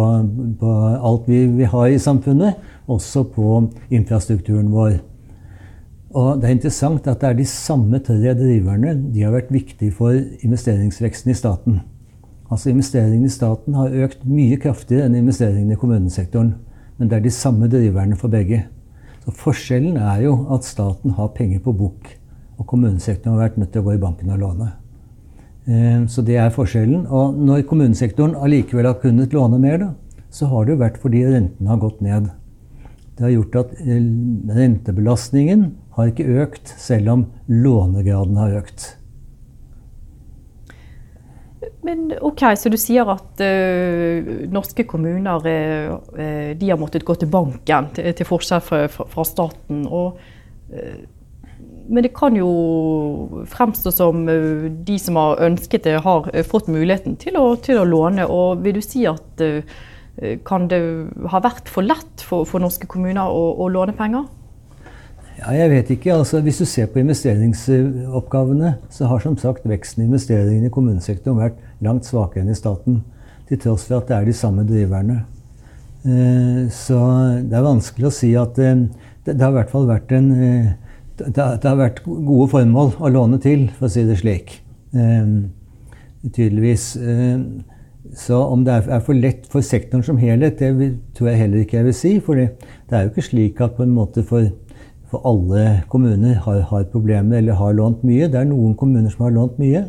på 0.59 0.73
alt 0.95 1.29
vi, 1.29 1.43
vi, 1.57 1.65
har 1.69 1.89
i 1.89 2.01
samfunnet, 2.01 2.57
også 2.89 3.25
på 3.33 3.59
infrastrukturen 3.93 4.71
vår. 4.73 4.99
Og 6.09 6.39
det 6.41 6.47
er 6.49 6.55
interessant 6.55 7.05
at 7.07 7.21
det 7.21 7.29
er 7.29 7.37
de 7.37 7.45
samme 7.45 7.99
tre 8.01 8.33
driverne 8.33 8.95
de 9.13 9.21
har 9.21 9.35
vært 9.35 9.51
viktige 9.53 9.93
for 9.93 10.15
investeringsveksten 10.15 11.31
i 11.31 11.37
staten. 11.37 11.81
Altså 12.49 12.71
Investeringene 12.71 13.29
i 13.29 13.33
staten 13.33 13.77
har 13.77 13.93
økt 14.07 14.25
mye 14.25 14.57
kraftigere 14.57 15.05
enn 15.05 15.19
investeringene 15.19 15.77
i 15.77 15.79
kommunesektoren. 15.79 16.55
Men 16.97 17.11
det 17.11 17.19
er 17.19 17.27
de 17.27 17.33
samme 17.33 17.69
driverne 17.69 18.17
for 18.17 18.33
begge. 18.33 18.63
Så 19.21 19.35
Forskjellen 19.37 19.99
er 20.01 20.23
jo 20.25 20.33
at 20.55 20.65
staten 20.65 21.13
har 21.13 21.29
penger 21.35 21.61
på 21.61 21.75
bok, 21.77 22.09
og 22.57 22.67
kommunesektoren 22.67 23.37
har 23.37 23.45
vært 23.45 23.59
nødt 23.61 23.71
til 23.75 23.83
å 23.83 23.85
gå 23.85 23.95
i 23.95 24.01
banken 24.01 24.33
og 24.33 24.41
låne. 24.41 24.71
Eh, 25.69 26.01
så 26.09 26.25
det 26.25 26.39
er 26.41 26.49
forskjellen. 26.55 27.05
Og 27.05 27.37
når 27.37 27.67
kommunesektoren 27.69 28.33
allikevel 28.35 28.89
har 28.89 28.97
kunnet 29.03 29.35
låne 29.37 29.61
mer, 29.61 29.77
da, 29.77 29.91
så 30.33 30.49
har 30.49 30.65
det 30.65 30.73
jo 30.73 30.81
vært 30.81 30.97
fordi 31.03 31.21
rentene 31.27 31.69
har 31.69 31.81
gått 31.81 32.01
ned. 32.01 32.31
Det 33.15 33.27
har 33.27 33.35
gjort 33.35 33.59
at 33.61 33.77
eh, 33.83 34.09
rentebelastningen 34.57 35.69
har 35.99 36.13
ikke 36.13 36.39
økt, 36.45 36.73
selv 36.79 37.13
om 37.13 37.27
lånegraden 37.47 38.39
har 38.39 38.57
økt. 38.61 38.93
Men 41.81 42.13
ok, 42.21 42.43
Så 42.57 42.71
du 42.71 42.77
sier 42.79 43.07
at 43.09 43.41
uh, 43.43 44.31
norske 44.51 44.85
kommuner 44.89 45.45
uh, 45.45 46.51
de 46.55 46.69
har 46.69 46.79
måttet 46.79 47.05
gå 47.07 47.15
til 47.19 47.31
banken, 47.31 47.89
til, 47.95 48.11
til 48.15 48.27
forskjell 48.27 48.63
fra, 48.63 48.81
fra 48.89 49.25
staten. 49.27 49.85
Og, 49.87 50.19
uh, 50.73 50.99
men 51.89 52.05
det 52.05 52.13
kan 52.13 52.35
jo 52.37 52.49
fremstå 53.49 53.93
som 53.95 54.27
de 54.27 54.97
som 55.01 55.17
har 55.17 55.39
ønsket 55.47 55.87
det, 55.87 55.95
har 56.05 56.27
fått 56.45 56.69
muligheten 56.69 57.15
til 57.17 57.39
å, 57.39 57.55
til 57.57 57.81
å, 57.81 57.87
låne. 57.87 58.27
Og 58.29 58.61
vil 58.61 58.77
du 58.77 58.83
si 58.85 59.07
at 59.09 59.41
kan 60.45 60.67
det 60.69 60.79
ha 61.31 61.41
vært 61.41 61.71
for 61.71 61.81
lett 61.81 62.21
for, 62.21 62.45
for 62.45 62.61
norske 62.61 62.85
kommuner 62.91 63.25
å, 63.33 63.41
å, 63.57 63.71
låne 63.73 63.95
penger? 63.97 64.27
Ja, 65.39 65.53
jeg 65.55 65.71
vet 65.71 65.91
ikke. 65.95 66.13
Altså, 66.17 66.41
hvis 66.43 66.59
du 66.59 66.65
ser 66.67 66.89
på 66.91 66.99
investeringsoppgavene, 66.99 68.73
så 68.91 69.07
har 69.07 69.23
som 69.23 69.37
sagt 69.39 69.67
veksten 69.69 70.03
i 70.03 70.09
investeringene 70.09 70.67
i 70.67 70.73
kommunesektoren 70.73 71.39
vært 71.39 71.61
langt 71.85 72.07
svakere 72.07 72.43
enn 72.43 72.51
i 72.51 72.57
staten. 72.57 73.01
Til 73.47 73.61
tross 73.63 73.87
for 73.87 74.01
at 74.01 74.09
det 74.09 74.17
er 74.17 74.27
de 74.27 74.35
samme 74.35 74.65
driverne. 74.67 75.21
Så 76.75 76.99
det 77.43 77.55
er 77.55 77.65
vanskelig 77.65 78.07
å 78.07 78.13
si 78.13 78.29
at 78.39 78.59
det, 78.59 78.69
det 79.25 79.41
har 79.41 79.51
i 79.51 79.57
hvert 79.57 79.71
fall 79.73 79.87
vært 79.89 80.13
en 80.15 80.29
det, 81.19 81.35
det, 81.35 81.67
har 81.67 81.79
vært 81.79 82.03
gode 82.05 82.47
formål 82.53 82.93
å 82.99 83.11
låne 83.11 83.39
til, 83.43 83.67
for 83.77 83.89
å 83.89 83.93
si 83.93 84.05
det 84.07 84.19
slik. 84.21 84.59
Eh, 84.95 85.33
tydeligvis. 86.35 86.93
Eh, 86.95 87.41
så 88.17 88.39
om 88.49 88.63
det 88.65 88.77
er, 88.79 89.03
for 89.05 89.17
lett 89.17 89.45
for 89.51 89.65
sektoren 89.65 90.05
som 90.05 90.19
helhet, 90.21 90.61
det 90.61 90.93
tror 91.17 91.31
jeg 91.31 91.41
heller 91.43 91.63
ikke 91.63 91.79
jeg 91.79 91.89
vil 91.89 91.97
si. 91.97 92.13
For 92.23 92.39
det, 92.39 92.49
er 92.89 93.05
jo 93.05 93.13
ikke 93.13 93.27
slik 93.27 93.61
at 93.61 93.75
på 93.77 93.85
en 93.85 93.95
måte 93.95 94.23
for, 94.25 94.49
for 95.09 95.25
alle 95.25 95.81
kommuner 95.89 96.35
har, 96.45 96.59
har, 96.69 96.83
problemer 96.91 97.37
eller 97.37 97.57
har 97.57 97.73
lånt 97.73 98.03
mye. 98.05 98.27
Det 98.29 98.39
er 98.39 98.49
noen 98.49 98.75
kommuner 98.77 99.09
som 99.09 99.25
har 99.25 99.33
lånt 99.35 99.57
mye. 99.61 99.87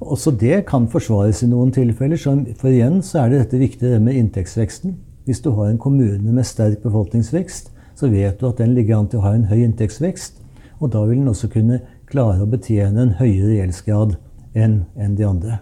Også 0.00 0.30
det 0.30 0.66
kan 0.68 0.86
forsvares 0.92 1.42
i 1.42 1.50
noen 1.50 1.72
tilfeller. 1.74 2.20
Så 2.20 2.36
for 2.60 2.70
igjen 2.70 3.00
så 3.02 3.24
er 3.24 3.32
det 3.32 3.42
dette 3.44 3.60
viktige 3.62 4.00
med 4.02 4.18
inntektsveksten. 4.20 4.96
Hvis 5.26 5.42
du 5.42 5.50
har 5.56 5.70
en 5.70 5.82
kommune 5.82 6.32
med 6.32 6.46
sterk 6.46 6.84
befolkningsvekst, 6.84 7.72
så 7.96 8.10
vet 8.12 8.38
du 8.40 8.46
at 8.48 8.60
den 8.60 8.76
ligger 8.76 9.00
an 9.00 9.08
til 9.10 9.18
å 9.18 9.26
ha 9.26 9.34
en 9.34 9.48
høy 9.50 9.64
inntektsvekst. 9.64 10.42
Og 10.78 10.92
da 10.92 11.02
vil 11.08 11.18
den 11.22 11.32
også 11.32 11.50
kunne 11.50 11.80
klare 12.06 12.44
å 12.44 12.50
betjene 12.50 13.02
en 13.02 13.16
høyere 13.18 13.56
gjeldsgrad 13.56 14.18
enn 14.54 14.84
en 14.94 15.16
de 15.18 15.26
andre. 15.26 15.58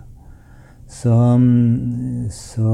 Så, 0.91 1.15
så 2.31 2.73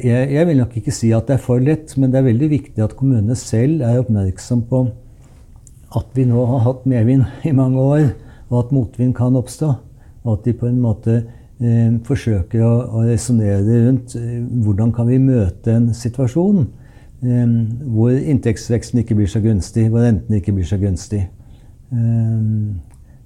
jeg, 0.00 0.32
jeg, 0.32 0.46
vil 0.48 0.60
nok 0.62 0.76
ikke 0.78 0.94
si 0.94 1.10
at 1.12 1.28
det 1.28 1.36
er 1.36 1.44
for 1.44 1.62
lett, 1.62 1.94
men 2.00 2.12
det 2.12 2.20
er 2.20 2.28
veldig 2.30 2.48
viktig 2.52 2.84
at 2.84 2.96
kommunene 2.96 3.36
selv 3.38 3.84
er 3.84 4.00
oppmerksom 4.00 4.64
på 4.70 4.86
at 5.98 6.14
vi 6.16 6.24
nå 6.28 6.44
har 6.48 6.62
hatt 6.66 6.86
medvind 6.88 7.26
i 7.48 7.52
mange 7.56 7.80
år, 7.80 8.04
og 8.48 8.58
at 8.62 8.72
motvind 8.72 9.14
kan 9.16 9.36
oppstå. 9.36 9.72
Og 10.22 10.38
at 10.38 10.46
de 10.46 10.54
på 10.56 10.68
en 10.68 10.78
måte 10.80 11.18
eh, 11.18 11.92
forsøker 12.06 12.62
å, 12.64 12.72
å 13.00 13.04
resonnere 13.04 13.82
rundt 13.88 14.16
eh, 14.16 14.38
hvordan 14.64 14.94
kan 14.96 15.10
vi 15.10 15.20
møte 15.20 15.74
en 15.74 15.90
situasjon 15.96 16.64
eh, 16.64 17.54
hvor 17.92 18.16
inntektsveksten 18.16 19.02
ikke 19.02 19.18
blir 19.18 19.30
så 19.30 19.42
gunstig, 19.44 19.88
hvor 19.92 20.06
rentene 20.06 20.40
ikke 20.40 20.54
blir 20.56 20.68
så 20.68 20.80
gunstig. 20.80 21.26
Ehm, 21.92 22.80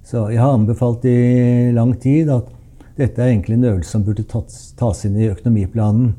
så 0.07 0.27
jeg 0.31 0.41
har 0.41 0.55
anbefalt 0.55 1.05
i 1.07 1.71
lang 1.75 1.95
tid 2.01 2.31
at 2.33 2.51
dette 2.97 3.21
er 3.21 3.31
egentlig 3.31 3.59
en 3.59 3.67
øvelse 3.71 3.93
som 3.93 4.05
burde 4.05 4.25
tas 4.25 5.05
inn 5.05 5.19
i 5.19 5.29
økonomiplanen. 5.29 6.15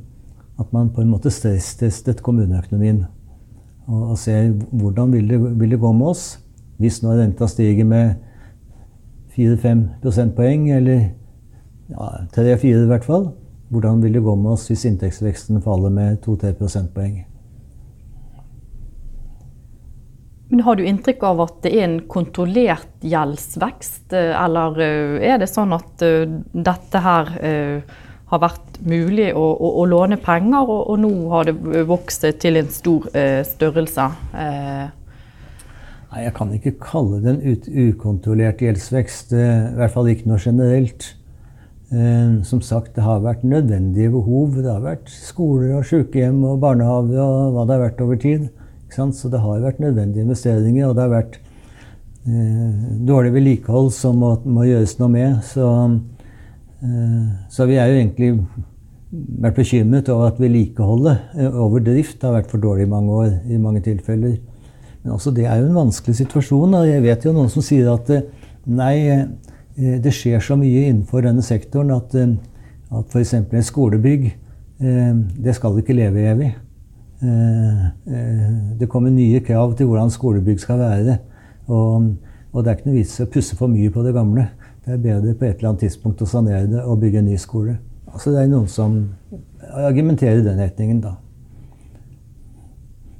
At 0.59 0.73
man 0.75 0.91
på 0.91 1.03
en 1.03 1.12
måte 1.12 1.31
stresstestet 1.31 2.23
kommuneøkonomien 2.27 3.05
og, 3.87 4.11
og 4.12 4.19
ser 4.19 4.50
hvordan 4.73 5.12
vil 5.15 5.29
det, 5.31 5.38
vil 5.61 5.71
det 5.71 5.81
gå 5.81 5.93
med 5.97 6.12
oss 6.12 6.25
hvis 6.79 7.00
nå 7.03 7.15
renta 7.19 7.47
stiger 7.50 7.87
med 7.88 8.19
4-5 9.38 9.81
prosentpoeng, 10.03 10.69
eller 10.75 11.00
ja, 11.91 12.11
3-4 12.35 12.85
i 12.85 12.91
hvert 12.91 13.07
fall. 13.07 13.31
Hvordan 13.69 14.03
vil 14.03 14.15
det 14.17 14.23
gå 14.25 14.35
med 14.38 14.55
oss 14.57 14.67
hvis 14.71 14.87
inntektsveksten 14.88 15.62
faller 15.62 15.93
med 15.95 16.21
2-3 16.25 16.55
prosentpoeng? 16.59 17.21
Men 20.49 20.65
Har 20.65 20.79
du 20.79 20.85
inntrykk 20.87 21.23
av 21.29 21.43
at 21.45 21.59
det 21.67 21.75
er 21.77 21.85
en 21.85 21.99
kontrollert 22.09 23.05
gjeldsvekst, 23.05 24.15
eh, 24.17 24.33
eller 24.33 24.81
eh, 24.81 25.17
er 25.29 25.43
det 25.43 25.50
sånn 25.50 25.75
at 25.77 26.05
eh, 26.07 26.25
dette 26.53 27.03
her 27.05 27.35
har 28.28 28.42
vært 28.42 28.78
mulig 28.85 29.30
å, 29.32 29.44
å, 29.56 29.73
å 29.80 29.85
låne 29.88 30.18
penger, 30.20 30.68
og, 30.68 30.82
og, 30.92 31.00
nå 31.02 31.12
har 31.32 31.49
det 31.49 31.85
vokst 31.88 32.26
til 32.42 32.61
en 32.61 32.70
stor 32.73 33.08
størrelse? 33.49 34.08
Nei, 36.08 36.20
Jeg 36.25 36.35
kan 36.37 36.52
ikke 36.52 36.75
kalle 36.82 37.23
det 37.25 37.35
en 37.35 37.88
ukontrollert 37.88 38.62
gjeldsvekst. 38.64 39.32
I 39.32 39.78
hvert 39.80 39.94
fall 39.97 40.12
ikke 40.12 40.28
noe 40.28 40.40
generelt. 40.44 41.11
Som 42.44 42.61
sagt, 42.64 42.94
det 42.97 43.04
har 43.04 43.25
vært 43.25 43.44
nødvendige 43.49 44.12
behov. 44.12 44.56
Det 44.61 44.73
har 44.73 44.85
vært 44.85 45.08
skoler 45.12 45.78
og 45.80 45.88
sykehjem 45.88 46.42
og 46.44 46.61
barnehager 46.64 47.25
og 47.25 47.56
hva 47.56 47.64
det 47.64 47.76
har 47.76 47.85
vært 47.87 48.02
over 48.04 48.20
tid. 48.20 48.49
Så 48.88 49.28
det 49.28 49.40
har 49.40 49.61
vært 49.62 49.80
nødvendige 49.80 50.25
investeringer, 50.25 50.88
og 50.88 50.97
det 50.97 51.02
har 51.04 51.12
vært 51.12 51.37
eh, 52.26 52.87
dårlig 53.06 53.35
vedlikehold 53.37 53.92
som 53.94 54.16
må, 54.18 54.32
må, 54.44 54.64
gjøres 54.66 54.97
noe 54.99 55.12
med. 55.12 55.37
Så, 55.47 55.68
eh, 55.68 56.18
så, 57.50 57.66
vi 57.66 57.78
er 57.78 57.90
jo 57.90 57.97
egentlig 57.99 58.28
vært 59.11 59.56
bekymret 59.56 60.11
over 60.12 60.28
at 60.30 60.40
vedlikeholdet 60.40 61.38
eh, 61.38 61.56
over 61.58 61.82
drift 61.82 62.23
har 62.23 62.37
vært 62.37 62.50
for 62.52 62.62
dårlig 62.62 62.87
i 62.87 62.90
mange 62.92 63.11
år. 63.11 63.32
i 63.49 63.56
mange 63.58 63.80
tilfeller. 63.80 64.37
Men 65.02 65.14
også 65.14 65.32
det 65.35 65.47
er 65.47 65.58
jo 65.58 65.66
en 65.66 65.80
vanskelig 65.80 66.16
situasjon. 66.16 66.75
og 66.75 66.87
Jeg 66.87 67.02
vet 67.02 67.25
jo 67.25 67.32
noen 67.32 67.49
som 67.49 67.64
sier 67.64 67.88
at 67.92 68.11
eh, 68.11 68.28
nei, 68.66 68.94
eh, 69.08 69.99
det 70.02 70.12
skjer 70.12 70.40
så 70.44 70.58
mye 70.61 70.88
innenfor 70.90 71.25
denne 71.25 71.42
sektoren 71.42 71.90
at, 71.97 72.14
eh, 72.14 72.37
at 72.92 73.11
f.eks. 73.11 73.35
et 73.35 73.64
skolebygg 73.64 74.30
det 74.78 75.56
skal 75.56 75.75
ikke 75.80 75.97
leve 75.97 76.23
evig. 76.30 76.52
Eh, 77.18 77.87
eh, 78.06 78.50
det 78.78 78.87
kommer 78.88 79.11
nye 79.11 79.40
krav 79.42 79.73
til 79.76 79.88
hvordan 79.90 80.11
skolebygg 80.11 80.61
skal 80.61 80.78
være. 80.78 81.16
Og, 81.66 82.14
og 82.52 82.64
det 82.64 82.70
er 82.70 82.78
ikke 82.78 82.90
noe 82.90 82.99
vits 83.00 83.16
i 83.18 83.25
å 83.25 83.32
pusse 83.32 83.58
for 83.58 83.70
mye 83.73 83.90
på 83.90 84.04
det 84.06 84.14
gamle. 84.14 84.47
Det 84.88 84.95
er 84.95 85.00
bedre 85.04 85.35
på 85.37 85.45
et 85.45 85.59
eller 85.59 85.75
annet 85.75 85.83
tidspunkt 85.85 86.23
å 86.25 86.26
sanere 86.26 86.64
det 86.64 86.80
og 86.80 87.02
bygge 87.02 87.21
en 87.21 87.26
ny 87.28 87.35
skole. 87.37 87.75
Altså 88.09 88.30
det 88.33 88.40
er 88.40 88.47
noen 88.49 88.71
som 88.73 88.95
argumenterer 89.76 90.38
i 90.40 90.47
den 90.47 90.62
retningen, 90.62 91.02
da. 91.04 91.11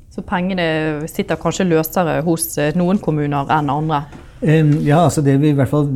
Så 0.09 0.25
pengene 0.25 0.65
sitter 1.13 1.37
kanskje 1.37 1.67
løsere 1.69 2.23
hos 2.25 2.47
eh, 2.57 2.73
noen 2.73 2.97
kommuner 3.05 3.53
enn 3.53 3.69
andre? 3.69 3.99
Ja, 4.41 5.03
altså 5.03 5.21
det 5.27 5.35
vi 5.43 5.51
i 5.51 5.59
hvert 5.59 5.69
fall 5.69 5.91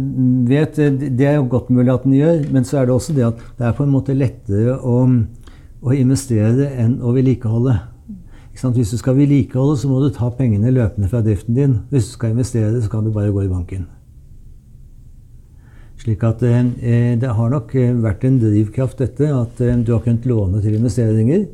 vet, 0.50 0.76
det 0.76 1.24
er 1.30 1.38
jo 1.38 1.48
godt 1.48 1.72
mulig 1.72 1.94
at 1.94 2.04
den 2.04 2.18
gjør. 2.18 2.44
Men 2.52 2.68
så 2.68 2.82
er 2.82 2.90
det 2.90 2.94
også 2.98 3.16
det 3.16 3.24
at 3.30 3.40
det 3.56 3.70
er 3.70 3.74
på 3.80 3.86
en 3.86 3.94
måte 3.94 4.18
lettere 4.18 4.76
å, 4.76 4.98
å 5.80 5.96
investere 5.96 6.68
enn 6.84 6.98
å 7.00 7.16
vedlikeholde. 7.16 7.78
Hvis 8.52 8.92
du 8.92 9.00
skal 9.00 9.16
vedlikeholde, 9.16 9.80
så 9.80 9.88
må 9.88 10.04
du 10.04 10.12
ta 10.12 10.28
pengene 10.36 10.76
løpende 10.76 11.08
fra 11.08 11.24
driften 11.24 11.56
din. 11.56 11.80
Hvis 11.88 12.12
du 12.12 12.18
skal 12.18 12.36
investere, 12.36 12.76
så 12.76 12.92
kan 12.92 13.08
du 13.08 13.14
bare 13.16 13.32
gå 13.32 13.46
i 13.46 13.50
banken. 13.50 13.88
Slik 16.02 16.24
at 16.26 16.42
eh, 16.42 16.58
eh 16.82 17.14
Det 17.18 17.30
har 17.30 17.50
nok 17.50 17.74
eh, 17.78 17.94
vært 17.94 18.24
en 18.26 18.40
drivkraft, 18.42 18.98
dette, 18.98 19.28
at 19.30 19.60
eh, 19.60 19.78
du 19.78 19.92
har 19.94 20.02
kunnet 20.02 20.26
låne 20.26 20.62
til 20.62 20.74
investeringer. 20.74 21.46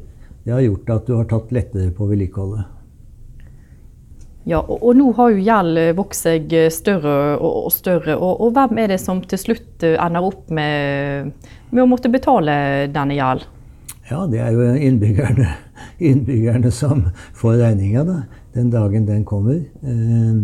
Det 0.45 0.55
har 0.55 0.65
gjort 0.65 0.91
at 0.95 1.07
du 1.07 1.17
har 1.19 1.29
tatt 1.29 1.53
lettere 1.53 1.93
på 1.93 2.09
vedlikeholdet. 2.09 2.65
Ja, 4.49 4.63
og, 4.63 4.79
og, 4.81 4.95
nå 4.97 5.11
har 5.19 5.35
jo 5.35 5.43
gjeld 5.45 5.81
vokst 5.99 6.25
seg 6.25 6.55
større 6.73 7.37
og, 7.37 7.67
og 7.67 7.73
større. 7.75 8.17
Og, 8.17 8.41
og, 8.41 8.55
hvem 8.57 8.81
er 8.81 8.95
det 8.95 9.01
som 9.03 9.21
til 9.21 9.43
slutt 9.43 9.85
ender 9.85 10.25
opp 10.25 10.49
med, 10.49 11.35
med 11.69 11.85
å 11.85 11.91
måtte 11.91 12.09
betale 12.09 12.89
denne 12.89 13.19
gjeld? 13.19 13.45
Ja, 14.09 14.23
det 14.25 14.41
er 14.41 14.57
jo 14.57 14.71
innbyggerne, 14.73 15.51
innbyggerne 16.11 16.73
som 16.73 17.11
får 17.37 17.61
regninga 17.67 18.07
den 18.57 18.73
dagen 18.73 19.05
den 19.05 19.29
kommer. 19.29 19.61
Eh, 19.85 20.09
Eh, 20.09 20.37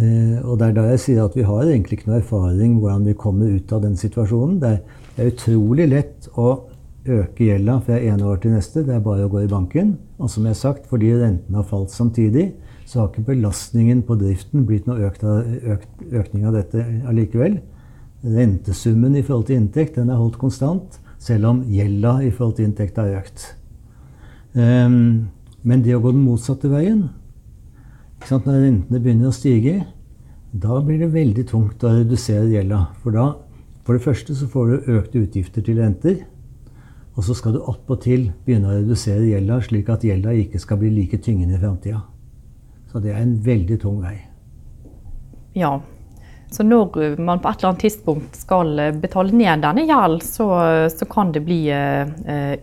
og 0.00 0.54
det 0.56 0.70
er 0.70 0.76
da 0.76 0.86
jeg 0.88 1.00
sier 1.02 1.24
at 1.26 1.34
vi 1.36 1.44
har 1.44 1.66
egentlig 1.66 1.98
ikke 1.98 2.08
noe 2.08 2.20
erfaring 2.22 2.78
hvordan 2.80 3.04
vi 3.04 3.16
kommer 3.18 3.50
ut 3.52 3.72
av 3.76 3.82
den 3.84 3.96
situasjonen. 4.00 4.58
Det 4.62 4.70
er, 4.70 5.00
det 5.16 5.24
er 5.24 5.32
utrolig 5.34 5.88
lett 5.90 6.28
å 6.40 6.48
øke 7.02 7.48
gjelda 7.48 7.78
fra 7.84 7.98
ene 7.98 8.24
år 8.30 8.40
til 8.42 8.54
neste. 8.56 8.84
Det 8.86 8.94
er 8.96 9.04
bare 9.04 9.26
å 9.26 9.32
gå 9.32 9.42
i 9.44 9.50
banken. 9.50 9.96
Og 10.16 10.30
som 10.32 10.46
jeg 10.46 10.54
har 10.54 10.60
sagt, 10.62 10.88
fordi 10.88 11.12
rentene 11.18 11.60
har 11.60 11.68
falt 11.68 11.92
samtidig, 11.92 12.52
så 12.86 13.02
har 13.02 13.10
ikke 13.10 13.26
belastningen 13.32 14.02
på 14.06 14.16
driften 14.20 14.66
blitt 14.68 14.88
noe 14.88 15.06
økt, 15.08 15.22
økt, 15.24 15.88
økning 16.10 16.48
av 16.48 16.56
dette 16.56 16.82
allikevel. 17.08 17.60
Rentesummen 18.22 19.16
i 19.18 19.24
forhold 19.26 19.48
til 19.50 19.60
inntekt 19.60 19.98
den 19.98 20.12
er 20.12 20.20
holdt 20.20 20.38
konstant, 20.40 21.00
selv 21.22 21.50
om 21.50 21.64
gjelda 21.70 22.18
i 22.24 22.30
forhold 22.30 22.56
til 22.58 22.70
inntekt 22.70 22.98
har 22.98 23.12
økt. 23.18 23.50
Um, 24.52 25.32
men 25.62 25.84
det 25.84 25.94
å 25.96 26.02
gå 26.02 26.12
den 26.12 26.24
motsatte 26.26 26.68
veien 26.70 27.06
Når 28.30 28.44
rentene 28.46 29.00
begynner 29.02 29.28
å 29.28 29.34
stige, 29.34 29.82
da 30.52 30.78
blir 30.84 31.00
det 31.00 31.12
veldig 31.14 31.46
tungt 31.48 31.84
å 31.84 31.94
redusere 31.96 32.50
gjelda. 32.52 32.84
For 33.02 33.14
da, 33.16 33.26
for 33.86 33.96
det 33.96 34.04
første 34.04 34.36
så 34.36 34.48
får 34.48 34.68
du 34.70 34.90
økte 34.98 35.22
utgifter 35.24 35.64
til 35.64 35.80
renter. 35.82 36.22
Og 37.16 37.26
så 37.26 37.36
skal 37.36 37.56
du 37.56 37.64
attpåtil 37.68 38.30
begynne 38.46 38.70
å 38.70 38.76
redusere 38.78 39.28
gjelda, 39.28 39.58
slik 39.64 39.90
at 39.92 40.04
gjelda 40.06 40.32
ikke 40.44 40.60
skal 40.62 40.80
bli 40.80 40.92
like 40.94 41.20
tyngende 41.24 41.58
i 41.58 41.60
framtida. 41.60 42.02
Så 42.92 43.00
det 43.00 43.12
er 43.12 43.24
en 43.24 43.36
veldig 43.44 43.78
tung 43.82 44.00
vei. 44.04 44.16
Ja. 45.56 45.78
Så 46.52 46.64
når 46.68 47.16
man 47.16 47.40
på 47.40 47.48
et 47.48 47.62
eller 47.62 47.70
annet 47.70 47.84
tidspunkt 47.86 48.36
skal 48.36 48.80
betale 49.00 49.32
ned 49.32 49.64
denne 49.64 49.86
gjelden, 49.88 50.20
så, 50.24 50.48
så, 50.92 51.08
kan 51.08 51.32
det 51.32 51.44
bli 51.46 51.62
uh, 51.72 52.04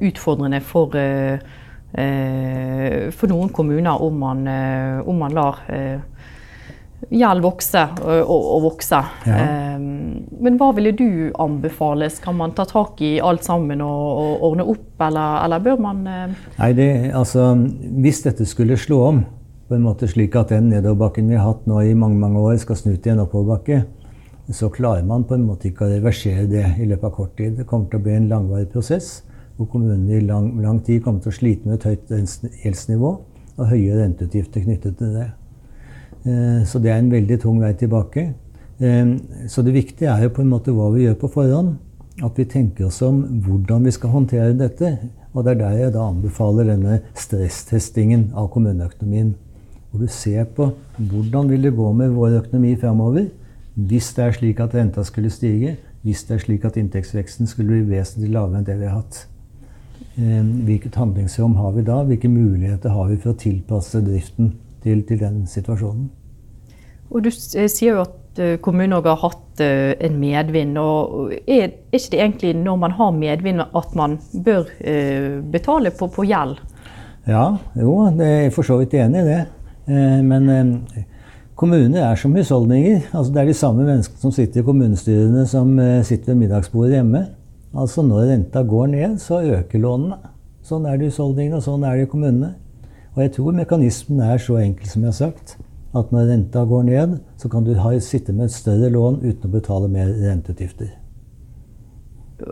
utfordrende 0.06 0.62
for, 0.62 0.94
uh, 0.94 1.42
for 1.90 3.32
noen 3.32 3.50
kommuner 3.50 4.02
om 4.06 4.20
man, 4.22 4.44
uh, 4.46 5.08
om 5.10 5.24
man 5.24 5.34
lar 5.34 5.64
gjeld 7.10 7.42
vokse 7.42 7.82
og, 8.04 8.30
og 8.36 8.60
vokse. 8.68 9.00
Ja. 9.26 9.40
Men 9.80 10.58
hva 10.60 10.68
ville 10.78 10.92
du 10.94 11.32
anbefale? 11.40 12.12
Skal 12.14 12.36
man 12.38 12.54
ta 12.54 12.68
tak 12.70 13.00
i 13.02 13.16
alt 13.24 13.48
sammen 13.48 13.82
og, 13.82 14.06
og 14.20 14.46
ordne 14.52 14.68
opp, 14.70 14.92
eller, 15.08 15.40
eller 15.46 15.64
bør 15.64 15.80
man 15.82 16.04
Nei, 16.04 16.70
det, 16.78 16.90
altså, 17.16 17.54
Hvis 18.04 18.22
dette 18.28 18.46
skulle 18.46 18.78
slå 18.78 19.00
om, 19.08 19.24
på 19.70 19.78
en 19.78 19.86
måte 19.86 20.10
slik 20.10 20.36
at 20.40 20.50
den 20.50 20.72
nedoverbakken 20.74 21.30
vi 21.30 21.38
har 21.38 21.48
hatt 21.52 21.66
nå 21.70 21.82
i 21.86 21.96
mange 21.98 22.20
mange 22.20 22.42
år, 22.42 22.58
skal 22.62 22.78
snu 22.78 22.96
til 22.96 23.14
en 23.14 23.24
oppoverbakke, 23.24 23.84
så 24.52 24.70
klarer 24.74 25.06
man 25.06 25.28
på 25.30 25.38
en 25.38 25.46
måte 25.46 25.70
ikke 25.70 25.86
å 25.86 25.92
reversere 25.92 26.48
det 26.50 26.66
i 26.82 26.88
løpet 26.90 27.06
av 27.06 27.14
kort 27.14 27.36
tid. 27.38 27.60
Det 27.60 27.68
kommer 27.70 27.90
til 27.90 28.02
å 28.02 28.06
bli 28.08 28.16
en 28.18 28.30
langvarig 28.32 28.70
prosess 28.74 29.20
hvor 29.60 29.68
kommunene 29.74 30.16
i 30.16 30.24
lang, 30.24 30.54
lang 30.64 30.80
tid 30.88 31.02
kommer 31.04 31.20
til 31.20 31.34
å 31.34 31.36
slite 31.36 31.68
med 31.68 31.82
et 31.82 31.90
høyt 31.90 32.62
gjeldsnivå 32.64 33.10
og 33.60 33.68
høye 33.68 33.98
renteutgifter 33.98 34.64
knyttet 34.64 34.96
til 34.96 35.18
det. 35.18 35.26
Eh, 36.24 36.62
så 36.64 36.80
det 36.80 36.94
er 36.94 37.02
en 37.02 37.12
veldig 37.12 37.38
tung 37.44 37.58
vei 37.60 37.74
tilbake. 37.76 38.30
Eh, 38.80 39.12
så 39.52 39.64
det 39.66 39.76
viktige 39.76 40.14
er 40.14 40.24
jo 40.24 40.36
på 40.38 40.46
en 40.46 40.54
måte 40.54 40.72
hva 40.72 40.88
vi 40.94 41.04
gjør 41.04 41.18
på 41.20 41.32
forhånd. 41.34 41.74
At 42.24 42.40
vi 42.40 42.48
tenker 42.48 42.88
oss 42.88 43.02
om 43.04 43.20
hvordan 43.44 43.84
vi 43.84 43.92
skal 43.96 44.14
håndtere 44.16 44.56
dette. 44.56 44.94
Og 45.34 45.44
det 45.44 45.58
er 45.58 45.60
der 45.60 45.76
jeg 45.78 45.94
da 45.96 46.06
anbefaler 46.08 46.72
denne 46.72 47.02
stresstestingen 47.20 48.30
av 48.40 48.48
kommuneøkonomien. 48.54 49.34
Hvor 49.92 50.06
du 50.06 50.08
ser 50.08 50.48
på 50.56 50.70
hvordan 50.98 51.52
vil 51.52 51.68
det 51.68 51.76
gå 51.76 51.92
med 52.00 52.16
vår 52.16 52.40
økonomi 52.44 52.76
framover 52.80 53.28
hvis 53.80 54.10
det 54.16 54.24
er 54.26 54.34
slik 54.36 54.60
at 54.60 54.74
renta 54.76 55.06
skulle 55.08 55.30
stige, 55.32 55.78
hvis 56.04 56.26
det 56.28 56.36
er 56.36 56.42
slik 56.44 56.66
at 56.68 56.76
inntektsveksten 56.80 57.48
skulle 57.48 57.78
bli 57.78 57.96
vesentlig 57.96 58.34
lavere 58.34 58.60
enn 58.60 58.68
det 58.68 58.76
vi 58.80 58.90
har 58.90 58.98
hatt. 59.00 59.22
Eh, 60.18 60.46
hvilket 60.66 60.96
handlingsrom 60.96 61.56
har 61.56 61.72
vi 61.72 61.84
da? 61.86 62.04
Hvilke 62.04 62.30
muligheter 62.30 62.90
har 62.90 63.10
vi 63.12 63.18
for 63.18 63.34
å 63.34 63.40
tilpasse 63.40 64.02
driften 64.04 64.56
til, 64.84 65.04
til 65.08 65.20
den 65.22 65.44
situasjonen? 65.48 66.10
Og 67.10 67.24
Du 67.26 67.30
eh, 67.30 67.70
sier 67.70 67.94
jo 67.94 68.02
at 68.04 68.42
eh, 68.42 68.58
kommunen 68.62 68.98
også 68.98 69.14
har 69.14 69.22
hatt 69.28 69.46
en 69.60 70.14
medvind. 70.16 70.78
og 70.80 71.34
Er 71.46 71.74
ikke 71.92 72.12
det 72.14 72.20
egentlig 72.20 72.54
når 72.56 72.76
man 72.80 72.94
har 72.96 73.12
medvind 73.12 73.62
at 73.62 73.96
man 73.96 74.14
bør 74.46 74.70
betale 75.52 75.92
på, 75.92 76.08
på 76.08 76.24
gjeld? 76.24 76.62
Ja, 77.28 77.58
jo, 77.76 77.96
jeg 78.16 78.46
er 78.46 78.54
for 78.56 78.64
så 78.64 78.78
vidt 78.80 78.96
enig 78.96 79.20
i 79.20 79.28
det. 79.28 79.42
Men 80.24 80.48
kommuner 81.60 82.06
er 82.06 82.16
som 82.16 82.32
husholdninger. 82.38 83.10
Altså, 83.12 83.34
det 83.34 83.42
er 83.42 83.52
de 83.52 83.58
samme 83.58 83.84
menneskene 83.84 84.24
som 84.24 84.32
sitter 84.32 84.62
i 84.62 84.64
kommunestyrene, 84.64 85.44
som 85.44 85.76
sitter 86.08 86.32
ved 86.32 86.40
middagsbordet 86.46 87.02
hjemme. 87.02 87.26
Altså 87.76 88.02
Når 88.02 88.32
renta 88.32 88.64
går 88.66 88.88
ned, 88.88 89.18
så 89.22 89.42
øker 89.46 89.80
lånene. 89.80 90.18
Sånn 90.66 90.86
er 90.86 90.98
det 90.98 91.08
i 91.08 91.10
husholdningene, 91.12 91.60
og 91.60 91.66
sånn 91.66 91.84
er 91.86 91.98
det 91.98 92.08
i 92.08 92.12
kommunene. 92.12 92.54
Og 93.16 93.24
jeg 93.24 93.34
tror 93.36 93.58
mekanismen 93.58 94.22
er 94.26 94.42
så 94.42 94.58
enkel 94.62 94.90
som 94.90 95.04
jeg 95.04 95.12
har 95.12 95.18
sagt. 95.18 95.58
At 95.98 96.12
når 96.14 96.30
renta 96.30 96.64
går 96.70 96.84
ned, 96.86 97.20
så 97.38 97.50
kan 97.50 97.66
du 97.66 97.74
ha, 97.78 97.94
sitte 98.04 98.34
med 98.34 98.50
et 98.50 98.56
større 98.58 98.90
lån 98.94 99.22
uten 99.24 99.50
å 99.50 99.54
betale 99.54 99.90
mer 99.90 100.12
renteutgifter. 100.22 100.92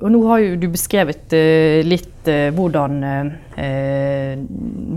Og 0.01 0.10
nå 0.12 0.19
har 0.27 0.41
jo 0.43 0.56
du 0.60 0.67
beskrevet 0.73 1.34
uh, 1.38 1.80
litt 1.86 2.27
uh, 2.27 2.49
hvordan, 2.58 2.97
uh, 3.56 4.34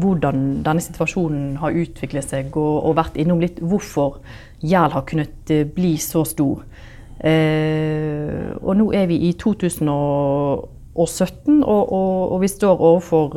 hvordan, 0.02 0.46
denne 0.66 0.83
situasjonen 0.83 1.61
har 1.62 1.76
utviklet 1.85 2.26
seg, 2.26 2.50
og, 2.59 2.88
og 2.88 2.96
vært 2.98 3.20
innom 3.20 3.42
litt 3.42 3.61
hvorfor 3.62 4.18
gjeld 4.61 4.96
har 4.96 5.06
kunnet 5.09 5.54
bli 5.76 5.94
så 6.02 6.24
stor. 6.26 6.64
Og 7.20 8.76
nå 8.76 8.92
er 8.96 9.06
vi 9.11 9.16
i 9.28 9.33
2017, 9.37 11.64
og, 11.64 11.92
og, 11.92 12.33
og 12.33 12.40
vi 12.40 12.48
står 12.48 12.80
overfor 12.80 13.37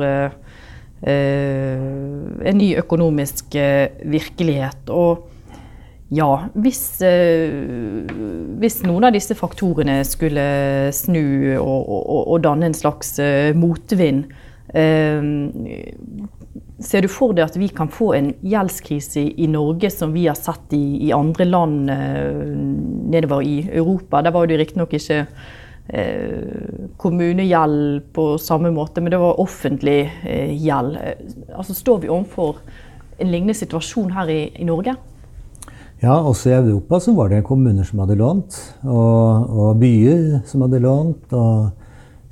en 1.04 2.56
ny 2.56 2.76
økonomisk 2.80 3.44
virkelighet. 4.08 4.88
og 4.88 5.28
ja, 6.14 6.46
hvis, 6.60 7.00
eh, 7.02 7.50
hvis, 8.60 8.82
noen 8.84 9.06
av 9.08 9.14
disse 9.14 9.34
faktorene 9.38 10.02
skulle 10.06 10.44
snu 10.94 11.24
og, 11.56 11.88
og, 11.88 12.36
danne 12.44 12.68
en 12.68 12.76
slags 12.76 13.16
eh, 13.22 13.54
motvind, 13.56 14.26
eh, 14.74 15.22
ser 16.84 17.04
du 17.04 17.10
for 17.10 17.34
deg 17.36 17.48
at 17.48 17.58
vi 17.58 17.68
kan 17.72 17.90
få 17.92 18.12
en 18.16 18.30
gjeldskrise 18.44 19.24
i, 19.32 19.48
Norge 19.50 19.90
som 19.92 20.14
vi 20.14 20.26
har 20.28 20.38
sett 20.38 20.74
i, 20.76 21.08
i 21.08 21.12
andre 21.16 21.46
land 21.48 21.90
eh, 21.92 22.54
nedover 23.14 23.44
i 23.44 23.56
Europa? 23.66 24.22
Der 24.24 24.34
var 24.34 24.48
det 24.48 24.58
riktignok 24.60 24.94
ikke 24.96 25.24
eh, 25.24 26.90
kommunegjeld 27.00 28.10
på 28.16 28.26
samme 28.42 28.72
måte, 28.74 29.02
men 29.02 29.14
det 29.14 29.22
var 29.22 29.40
offentlig 29.42 29.98
eh, 30.22 30.52
gjeld. 30.54 30.98
Altså, 31.54 31.76
står 31.76 32.04
vi 32.04 32.12
overfor 32.12 32.60
en 33.18 33.30
lignende 33.30 33.56
situasjon 33.56 34.14
her 34.16 34.32
i, 34.32 34.40
i 34.60 34.68
Norge? 34.68 34.96
Ja, 36.02 36.18
også 36.18 36.50
i 36.50 36.58
Europa 36.58 36.98
så 37.00 37.14
var 37.16 37.30
det 37.32 37.46
kommuner 37.46 37.86
som 37.88 38.02
hadde 38.02 38.18
lånt, 38.20 38.58
og, 38.82 39.48
og 39.48 39.80
byer 39.80 40.42
som 40.50 40.66
hadde 40.66 40.82
lånt. 40.84 41.32
og 41.32 41.83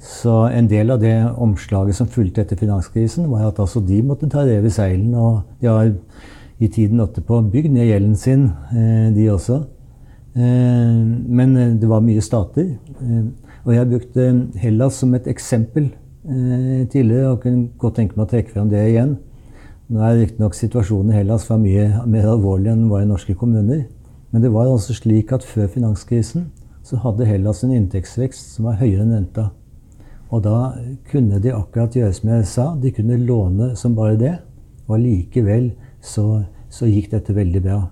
så 0.03 0.49
en 0.51 0.67
del 0.67 0.91
av 0.91 0.99
det 0.99 1.15
omslaget 1.38 1.95
som 1.95 2.09
fulgte 2.11 2.43
etter 2.43 2.59
finanskrisen, 2.59 3.29
var 3.31 3.47
at 3.47 3.61
altså 3.62 3.79
de 3.87 4.01
måtte 4.03 4.27
ta 4.31 4.43
rev 4.43 4.67
i 4.67 4.75
seilene. 4.75 5.15
Og 5.19 5.61
de 5.61 5.69
har 5.71 5.93
i 6.59 6.69
tiden 6.71 7.03
etterpå 7.05 7.38
bygd 7.53 7.71
ned 7.71 7.87
gjelden 7.87 8.17
sin, 8.19 8.49
eh, 8.75 9.15
de 9.15 9.29
også. 9.31 9.61
Eh, 10.35 10.99
men 11.38 11.57
eh, 11.57 11.75
det 11.79 11.88
var 11.88 12.03
mye 12.03 12.21
stater. 12.21 12.75
Og 13.65 13.75
jeg 13.75 13.91
brukte 13.93 14.49
Hellas 14.59 14.99
som 14.99 15.15
et 15.15 15.27
eksempel 15.31 15.93
tidligere, 16.91 17.31
og 17.31 17.41
kunne 17.43 17.69
godt 17.79 17.97
tenke 17.99 18.15
meg 18.17 18.27
å 18.27 18.31
trekke 18.31 18.51
frem 18.51 18.69
det 18.71 18.83
igjen. 18.88 19.17
Nå 19.91 20.03
er 20.03 20.21
riktignok 20.21 20.55
situasjonen 20.55 21.11
i 21.11 21.17
Hellas 21.21 21.49
var 21.51 21.59
mye 21.62 21.88
mer 22.15 22.27
alvorlig 22.31 22.71
enn 22.71 22.85
den 22.85 22.91
var 22.91 23.03
i 23.03 23.11
norske 23.11 23.35
kommuner. 23.38 23.87
Men 24.31 24.43
det 24.43 24.51
var 24.51 24.67
altså 24.67 24.95
slik 24.95 25.33
at 25.35 25.47
før 25.47 25.71
finanskrisen 25.71 26.51
så 26.83 26.99
hadde 27.03 27.27
Hellas 27.27 27.62
en 27.62 27.75
inntektsvekst 27.75 28.57
som 28.57 28.71
var 28.71 28.79
høyere 28.83 29.07
enn 29.07 29.15
renta. 29.15 29.51
Og 30.33 30.40
da 30.47 30.73
kunne 31.11 31.40
de 31.45 31.53
akkurat 31.53 31.92
gjøre 31.97 32.14
som 32.16 32.31
jeg 32.33 32.49
sa, 32.49 32.66
de 32.81 32.92
kunne 32.95 33.21
låne 33.21 33.75
som 33.77 33.97
bare 33.97 34.16
det. 34.16 34.37
Og 34.88 34.97
allikevel 34.97 35.73
så, 36.01 36.45
så 36.73 36.88
gikk 36.88 37.11
dette 37.12 37.37
veldig 37.37 37.62
bra. 37.64 37.83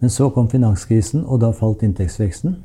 Men 0.00 0.12
så 0.14 0.30
kom 0.30 0.48
finanskrisen, 0.48 1.24
og 1.26 1.42
da 1.42 1.52
falt 1.52 1.82
inntektsveksten. 1.84 2.56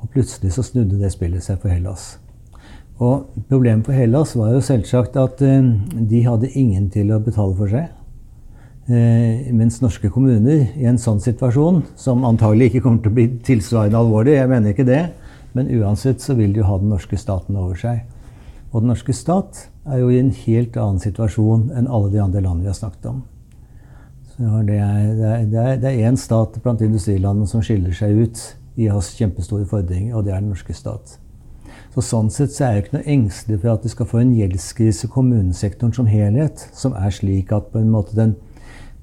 Og 0.00 0.12
plutselig 0.14 0.54
så 0.54 0.64
snudde 0.64 1.00
det 1.00 1.12
spillet 1.12 1.44
seg 1.44 1.60
for 1.60 1.72
Hellas. 1.72 2.14
Og 3.02 3.26
problemet 3.50 3.84
for 3.88 3.96
Hellas 3.96 4.36
var 4.38 4.54
jo 4.54 4.62
selvsagt 4.62 5.18
at 5.18 5.42
eh, 5.42 5.66
de 5.98 6.22
hadde 6.24 6.52
ingen 6.54 6.88
til 6.94 7.10
å 7.10 7.20
betale 7.22 7.56
for 7.58 7.72
seg. 7.72 7.90
Eh, 8.84 9.50
mens 9.56 9.80
norske 9.82 10.10
kommuner 10.12 10.68
i 10.78 10.86
en 10.86 11.00
sånn 11.00 11.20
situasjon, 11.24 11.82
som 11.98 12.24
antagelig 12.28 12.70
ikke 12.70 12.84
kommer 12.86 13.02
til 13.02 13.12
å 13.12 13.18
bli 13.18 13.28
tilsvarende 13.44 13.98
alvorlig, 13.98 14.36
jeg 14.38 14.50
mener 14.52 14.74
ikke 14.74 14.86
det, 14.88 15.02
men 15.56 15.72
uansett 15.80 16.22
så 16.22 16.36
vil 16.38 16.54
de 16.54 16.62
jo 16.62 16.68
ha 16.68 16.78
den 16.78 16.92
norske 16.92 17.18
staten 17.18 17.58
over 17.58 17.78
seg. 17.80 18.04
Og 18.74 18.82
den 18.82 18.90
norske 18.90 19.14
stat 19.14 19.68
er 19.86 20.00
jo 20.02 20.10
i 20.10 20.18
en 20.18 20.32
helt 20.34 20.76
annen 20.76 20.98
situasjon 20.98 21.68
enn 21.78 21.86
alle 21.86 22.10
de 22.10 22.20
andre 22.22 22.42
landene 22.42 22.66
vi 22.66 22.72
har 22.72 22.78
snakket 22.78 23.06
om. 23.12 23.22
Det 24.66 24.78
er 24.80 26.00
én 26.08 26.18
stat 26.18 26.58
blant 26.62 26.82
industrilandene 26.82 27.46
som 27.46 27.62
skiller 27.62 27.94
seg 27.94 28.18
ut 28.18 28.40
i 28.74 28.88
å 28.90 28.96
ha 28.96 29.02
kjempestore 29.06 29.68
fordringer, 29.70 30.16
og 30.16 30.26
det 30.26 30.34
er 30.34 30.42
den 30.42 30.50
norske 30.50 30.74
stat. 30.74 31.20
Så 31.94 32.02
Sånn 32.02 32.32
sett 32.34 32.50
så 32.50 32.64
er 32.66 32.72
jeg 32.74 32.84
ikke 32.84 32.96
noe 32.96 33.12
engstelig 33.14 33.60
for 33.62 33.76
at 33.76 33.86
vi 33.86 33.92
skal 33.92 34.08
få 34.10 34.18
en 34.24 34.34
gjeldskrise 34.34 35.06
i 35.06 35.12
kommunesektoren 35.14 35.94
som 35.94 36.10
helhet, 36.10 36.66
som 36.74 36.96
er 36.98 37.14
slik 37.14 37.54
at 37.54 37.70
på 37.70 37.78
en 37.78 37.92
måte 37.94 38.18
den, 38.18 38.34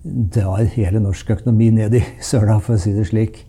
drar 0.04 0.66
hele 0.76 1.00
norsk 1.00 1.30
økonomi 1.32 1.70
ned 1.78 1.96
i 1.96 2.04
søla, 2.20 2.60
for 2.60 2.76
å 2.76 2.82
si 2.82 2.92
det 2.92 3.06
slik. 3.08 3.46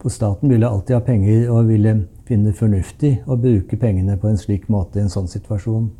For 0.00 0.14
staten 0.14 0.48
ville 0.48 0.68
alltid 0.68 0.96
ha 0.96 1.02
penger 1.04 1.50
og 1.52 1.68
ville 1.68 1.98
finne 2.26 2.50
det 2.50 2.58
fornuftig 2.58 3.12
å 3.26 3.38
bruke 3.38 3.78
pengene 3.80 4.16
på 4.18 4.30
en 4.30 4.40
slik 4.40 4.66
måte 4.72 4.98
i 4.98 5.04
en 5.04 5.12
sånn 5.12 5.28
situasjon. 5.30 5.90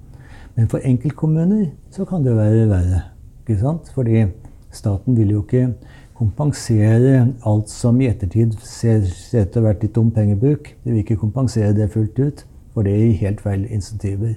Men 0.57 0.71
for 0.73 0.85
enkeltkommuner 0.85 1.69
så 1.95 2.07
kan 2.09 2.25
det 2.25 2.33
jo 2.33 2.41
være 2.41 2.67
verre. 2.71 3.03
ikke 3.45 3.61
sant? 3.61 3.91
Fordi 3.95 4.25
staten 4.73 5.17
vil 5.17 5.31
jo 5.31 5.43
ikke 5.45 5.69
kompensere 6.17 7.35
alt 7.45 7.69
som 7.71 8.01
i 8.01 8.09
ettertid 8.09 8.57
ser 8.65 9.05
ut 9.05 9.53
til 9.53 9.61
å 9.61 9.63
ha 9.63 9.69
vært 9.69 9.85
litt 9.85 9.95
dum 9.95 10.11
pengebruk. 10.11 10.73
De 10.85 10.95
vil 10.95 11.05
ikke 11.05 11.21
kompensere 11.21 11.75
det 11.77 11.91
fullt 11.93 12.19
ut, 12.19 12.43
for 12.73 12.83
det 12.83 12.97
gir 12.97 13.21
helt 13.21 13.45
feil 13.45 13.69
insentiver. 13.69 14.35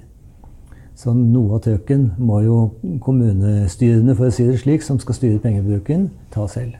Så 0.94 1.14
noe 1.16 1.56
av 1.56 1.64
trøkken 1.64 2.10
må 2.20 2.42
jo 2.44 2.58
kommunestyrene, 3.00 4.14
for 4.14 4.28
å 4.28 4.34
si 4.34 4.44
det 4.44 4.60
slik, 4.60 4.84
som 4.84 5.00
skal 5.00 5.16
styre 5.16 5.40
pengebruken, 5.40 6.10
ta 6.34 6.44
selv. 6.50 6.76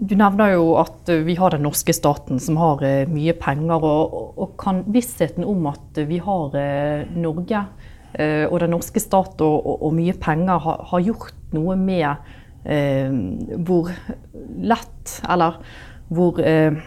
Du 0.00 0.14
nevner 0.16 0.54
jo 0.54 0.74
at 0.80 1.10
vi 1.26 1.34
har 1.36 1.52
den 1.52 1.66
norske 1.66 1.92
staten 1.92 2.40
som 2.40 2.56
har 2.56 2.80
eh, 2.86 3.08
mye 3.10 3.34
penger. 3.36 3.84
Og, 3.84 4.38
og 4.40 4.54
kan 4.60 4.82
vissheten 4.88 5.44
om 5.44 5.66
at 5.68 6.00
vi 6.08 6.20
har 6.24 6.56
eh, 6.56 7.10
Norge 7.20 7.64
eh, 8.14 8.46
og 8.46 8.60
den 8.62 8.72
norske 8.72 9.02
stat 9.02 9.42
og, 9.44 9.68
og 9.76 9.92
mye 9.96 10.16
penger 10.20 10.62
har, 10.64 10.86
har, 10.92 11.04
gjort 11.04 11.52
noe 11.52 11.76
med 11.76 12.08
eh, 12.64 13.12
hvor 13.66 13.92
lett, 14.72 15.20
eller 15.28 15.60
hvor 16.08 16.40
eh, 16.40 16.80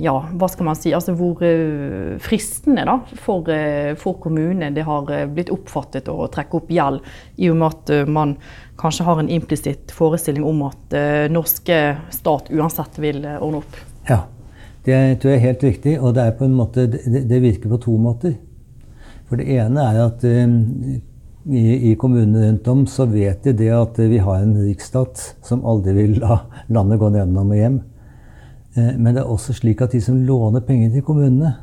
ja, 0.00 0.14
hva 0.38 0.48
skal 0.50 0.66
man 0.68 0.78
si, 0.78 0.92
altså 0.96 1.14
hvor 1.18 1.40
uh, 1.44 2.16
fristende 2.22 2.86
da, 2.88 2.96
for, 3.20 3.46
uh, 3.48 3.92
for 4.00 4.18
kommunene 4.22 4.72
det 4.76 4.86
har 4.86 5.08
uh, 5.10 5.26
blitt 5.30 5.52
oppfattet 5.52 6.08
å 6.10 6.28
trekke 6.32 6.60
opp 6.60 6.72
gjeld, 6.72 7.04
i 7.36 7.50
og 7.52 7.58
med 7.60 7.68
at 7.70 8.10
man 8.10 8.34
kanskje 8.80 9.06
har 9.06 9.20
en 9.20 9.30
implisitt 9.32 9.92
forestilling 9.92 10.44
om 10.46 10.62
at 10.70 10.94
norske 11.28 11.78
stat 12.14 12.48
uansett 12.48 12.96
vil 13.02 13.20
ordne 13.26 13.60
opp. 13.60 13.76
Ja, 14.08 14.22
det 14.86 14.96
tror 15.20 15.34
jeg 15.34 15.40
er 15.40 15.46
helt 15.50 15.66
riktig, 15.66 15.94
og 16.00 16.14
det, 16.16 16.30
måte, 16.48 16.86
det 16.88 17.42
virker 17.44 17.74
på 17.74 17.80
to 17.84 17.98
måter. 18.00 18.38
For 19.28 19.36
det 19.36 19.52
ene 19.52 19.84
er 19.84 20.00
at 20.06 20.24
i, 20.24 21.92
i 21.92 21.94
kommunene 22.00 22.46
rundt 22.46 22.72
om 22.72 22.86
så 22.88 23.04
vet 23.10 23.44
de 23.44 23.54
det 23.60 23.70
at 23.76 24.00
vi 24.00 24.20
har 24.24 24.40
en 24.40 24.56
riksstat 24.64 25.22
som 25.44 25.64
aldri 25.68 25.96
vil 25.96 26.18
la 26.22 26.40
landet 26.72 27.00
gå 27.00 27.12
nedenom 27.12 27.52
og 27.52 27.60
hjem. 27.60 27.80
Eh, 28.76 28.96
men 28.96 29.14
det 29.14 29.22
er 29.22 29.30
også 29.30 29.54
slik 29.56 29.82
at 29.82 29.92
de 29.92 30.00
som 30.02 30.18
låner 30.26 30.62
penger 30.66 30.92
til 30.94 31.04
kommunene, 31.06 31.54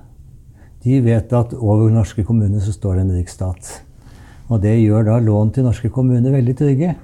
de 0.84 1.00
vet 1.04 1.34
at 1.34 1.54
over 1.58 1.90
norske 1.92 2.24
kommuner 2.24 2.60
så 2.64 2.74
står 2.76 2.98
det 2.98 3.06
en 3.06 3.16
riksstat. 3.18 3.72
Og 4.48 4.62
det 4.64 4.78
gjør 4.80 5.08
da 5.08 5.20
lån 5.20 5.52
til 5.56 5.68
norske 5.68 5.90
kommuner 5.92 6.32
veldig 6.32 6.56
trygge. 6.56 6.96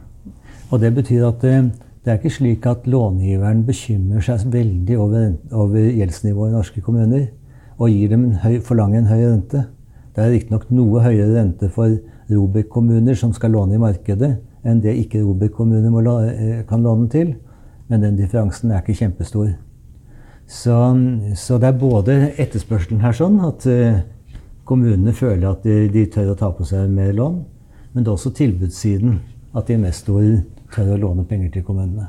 Og 0.72 0.80
det 0.80 0.94
betyr 0.96 1.28
at 1.28 1.42
det, 1.42 1.54
eh, 1.54 1.72
det 2.04 2.12
er 2.12 2.18
ikke 2.20 2.36
slik 2.36 2.66
at 2.68 2.88
långiveren 2.88 3.64
bekymrer 3.64 4.22
seg 4.22 4.52
veldig 4.52 4.98
over, 5.00 5.34
over 5.52 5.80
gjeldsnivået 5.80 6.50
i 6.50 6.56
norske 6.58 6.82
kommuner 6.82 7.30
og 7.78 7.90
gir 7.90 8.10
dem 8.10 8.26
en 8.26 8.36
høy, 8.44 8.60
forlanger 8.60 9.00
en 9.00 9.08
høy 9.08 9.22
rente. 9.24 9.66
Det 10.14 10.22
er 10.22 10.34
riktignok 10.34 10.66
noe 10.70 11.00
høyere 11.02 11.32
rente 11.38 11.70
for 11.72 11.96
Robek-kommuner 12.30 13.16
som 13.16 13.32
skal 13.34 13.56
låne 13.56 13.78
i 13.78 13.82
markedet, 13.82 14.36
enn 14.64 14.82
det 14.84 14.98
ikke 15.00 15.24
Robek-kommuner 15.24 15.96
eh, 16.28 16.64
kan 16.68 16.84
låne 16.84 17.10
til. 17.10 17.36
Men 17.88 18.02
den 18.02 18.20
differansen 18.20 18.72
er 18.72 18.84
ikke 18.84 19.00
kjempestor. 19.00 19.54
Så, 20.54 20.76
så, 21.36 21.58
det 21.58 21.72
er 21.72 21.78
både 21.82 22.16
etterspørselen 22.38 23.02
her 23.02 23.16
sånn, 23.18 23.40
at 23.42 23.66
uh, 23.66 24.04
kommunene 24.70 25.16
føler 25.18 25.48
at 25.50 25.64
de, 25.66 25.88
de, 25.92 26.06
tør 26.14 26.36
å 26.36 26.38
ta 26.38 26.52
på 26.54 26.66
seg 26.70 26.92
mer 26.94 27.10
lån, 27.18 27.40
men 27.94 28.04
det 28.04 28.12
er 28.12 28.14
også 28.14 28.36
tilbudssiden. 28.38 29.22
At 29.58 29.70
investorer 29.74 30.44
tør 30.74 30.96
å 30.96 31.00
låne 31.02 31.26
penger 31.30 31.52
til 31.54 31.66
kommunene. 31.66 32.08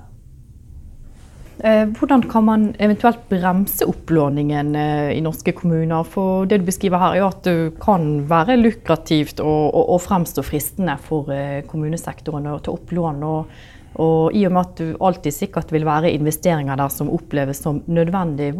Eh, 1.64 1.84
hvordan 1.96 2.24
kan 2.28 2.46
man 2.46 2.62
eventuelt 2.82 3.20
bremse 3.28 3.84
opplåningen 3.88 4.72
eh, 4.80 5.10
i 5.12 5.20
norske 5.24 5.52
kommuner? 5.56 6.08
For 6.08 6.48
det 6.48 6.62
du 6.62 6.64
beskriver 6.68 7.00
her, 7.00 7.16
er 7.16 7.20
jo 7.20 7.28
at 7.28 7.44
det 7.44 7.56
kan 7.84 8.08
være 8.28 8.56
lukrativt 8.60 9.44
og, 9.44 9.68
og, 9.70 9.92
og 9.96 10.02
fremstå 10.04 10.44
fristende 10.44 10.96
for 11.04 11.28
kommunesektoren 11.68 12.48
å 12.52 12.58
ta 12.64 12.72
opp 12.72 12.92
lån. 12.96 13.24
og 13.28 13.83
og 13.94 14.34
i 14.34 14.44
og 14.48 14.54
med 14.54 14.60
at 14.64 14.80
du 14.80 14.96
alltid 14.98 15.34
sikkert 15.34 15.72
vil 15.74 15.86
være 15.86 16.12
investeringer 16.14 16.78
der 16.78 16.90
som 16.90 17.12
oppleves 17.14 17.62
som 17.62 17.82
nødvendig, 17.86 18.52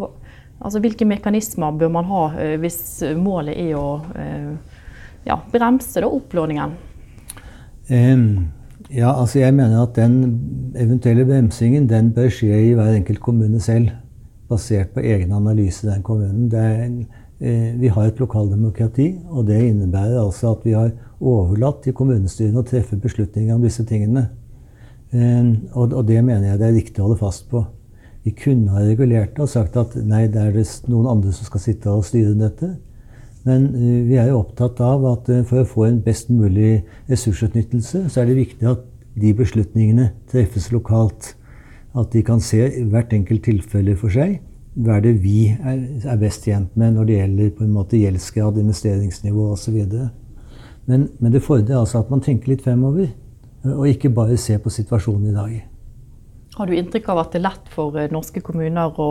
altså 0.61 0.83
hvilke 0.83 1.07
mekanismer 1.09 1.75
bør 1.79 1.91
man 1.97 2.11
ha 2.11 2.25
eh, 2.39 2.57
hvis 2.63 3.03
målet 3.19 3.59
er 3.59 3.75
å 3.79 3.89
eh, 4.15 4.53
ja, 5.27 5.39
bremse 5.51 6.03
da, 6.03 6.11
opplåningen? 6.11 6.77
Um, 7.91 8.53
ja, 8.93 9.11
altså 9.11 9.41
jeg 9.41 9.57
mener 9.57 9.83
at 9.83 9.97
den 9.97 10.73
eventuelle 10.79 11.27
bremsingen 11.29 11.89
den 11.91 12.13
bør 12.15 12.31
skje 12.33 12.61
i 12.71 12.73
hver 12.77 12.95
enkelt 12.95 13.21
kommune 13.25 13.61
selv. 13.61 13.91
Basert 14.49 14.93
på 14.95 15.01
egen 15.01 15.33
analyse 15.33 15.87
i 15.87 15.91
den 15.91 16.05
kommunen. 16.05 16.51
En, 16.53 17.07
eh, 17.41 17.73
vi 17.81 17.89
har 17.89 18.07
et 18.07 18.21
lokaldemokrati, 18.21 19.09
og 19.31 19.47
det 19.49 19.63
innebærer 19.71 20.21
altså 20.21 20.53
at 20.53 20.65
vi 20.65 20.77
har 20.77 20.93
overlatt 21.21 21.83
til 21.83 21.97
kommunestyrene 21.97 22.61
å 22.61 22.69
treffe 22.69 23.01
beslutninger 23.01 23.55
om 23.55 23.65
disse 23.65 23.85
tingene. 23.89 24.29
Ehm, 25.15 25.69
og, 25.73 25.95
det 26.09 26.19
mener 26.25 26.49
jeg 26.49 26.61
det 26.61 26.67
er 26.69 26.77
riktig 26.79 27.03
å 27.03 27.09
holde 27.09 27.21
fast 27.21 27.47
på. 27.51 27.63
Vi 28.25 28.33
kunne 28.39 28.73
ha 28.73 28.83
regulert 28.83 29.37
det 29.37 29.45
og 29.45 29.53
sagt 29.53 29.77
at 29.77 29.95
nei, 30.01 30.25
det 30.33 30.41
er 30.41 30.55
det 30.57 30.65
noen 30.89 31.11
andre 31.11 31.33
som 31.37 31.47
skal 31.47 31.63
sitte 31.63 31.93
og 31.93 32.07
styre 32.09 32.33
dette. 32.39 32.73
Men 33.45 33.69
uh, 33.75 34.01
vi 34.09 34.17
er 34.17 34.31
jo 34.31 34.41
opptatt 34.41 34.81
av 34.81 35.05
at 35.11 35.29
uh, 35.29 35.43
for 35.45 35.61
å 35.61 35.69
få 35.69 35.85
en 35.91 36.01
best 36.03 36.31
mulig 36.33 36.79
ressursutnyttelse, 37.11 38.07
så 38.09 38.23
er 38.23 38.31
det 38.31 38.39
viktig 38.39 38.71
at 38.71 38.87
de 39.21 39.35
beslutningene 39.37 40.09
treffes 40.33 40.71
lokalt. 40.73 41.35
At 41.95 42.17
de 42.17 42.25
kan 42.27 42.41
se 42.43 42.65
hvert 42.91 43.13
enkelt 43.15 43.45
tilfelle 43.45 43.95
for 44.01 44.11
seg. 44.11 44.39
Hva 44.75 44.97
er 44.97 45.05
det 45.05 45.13
vi 45.23 45.53
er 45.53 46.17
best 46.19 46.49
tjent 46.49 46.73
med 46.81 46.97
når 46.97 47.07
det 47.07 47.19
gjelder 47.21 47.53
på 47.55 47.67
en 47.67 47.77
måte 47.77 48.01
gjeldsgrad, 48.01 48.57
investeringsnivå 48.59 49.53
osv. 49.53 49.77
Men, 50.89 51.05
men 51.21 51.31
det 51.37 51.45
fordrer 51.45 51.79
altså 51.79 52.01
at 52.01 52.11
man 52.11 52.25
tenker 52.25 52.51
litt 52.51 52.65
fremover. 52.65 53.13
Og 53.65 53.89
ikke 53.89 54.13
bare 54.13 54.37
se 54.41 54.59
på 54.61 54.73
situasjonen 54.73 55.31
i 55.31 55.35
dag. 55.35 55.53
Har 56.55 56.69
du 56.69 56.77
inntrykk 56.77 57.09
av 57.11 57.25
at 57.25 57.35
det 57.35 57.41
er 57.41 57.49
lett 57.49 57.71
for 57.73 57.97
eh, 57.99 58.11
norske 58.13 58.43
kommuner 58.45 59.01
å, 59.01 59.09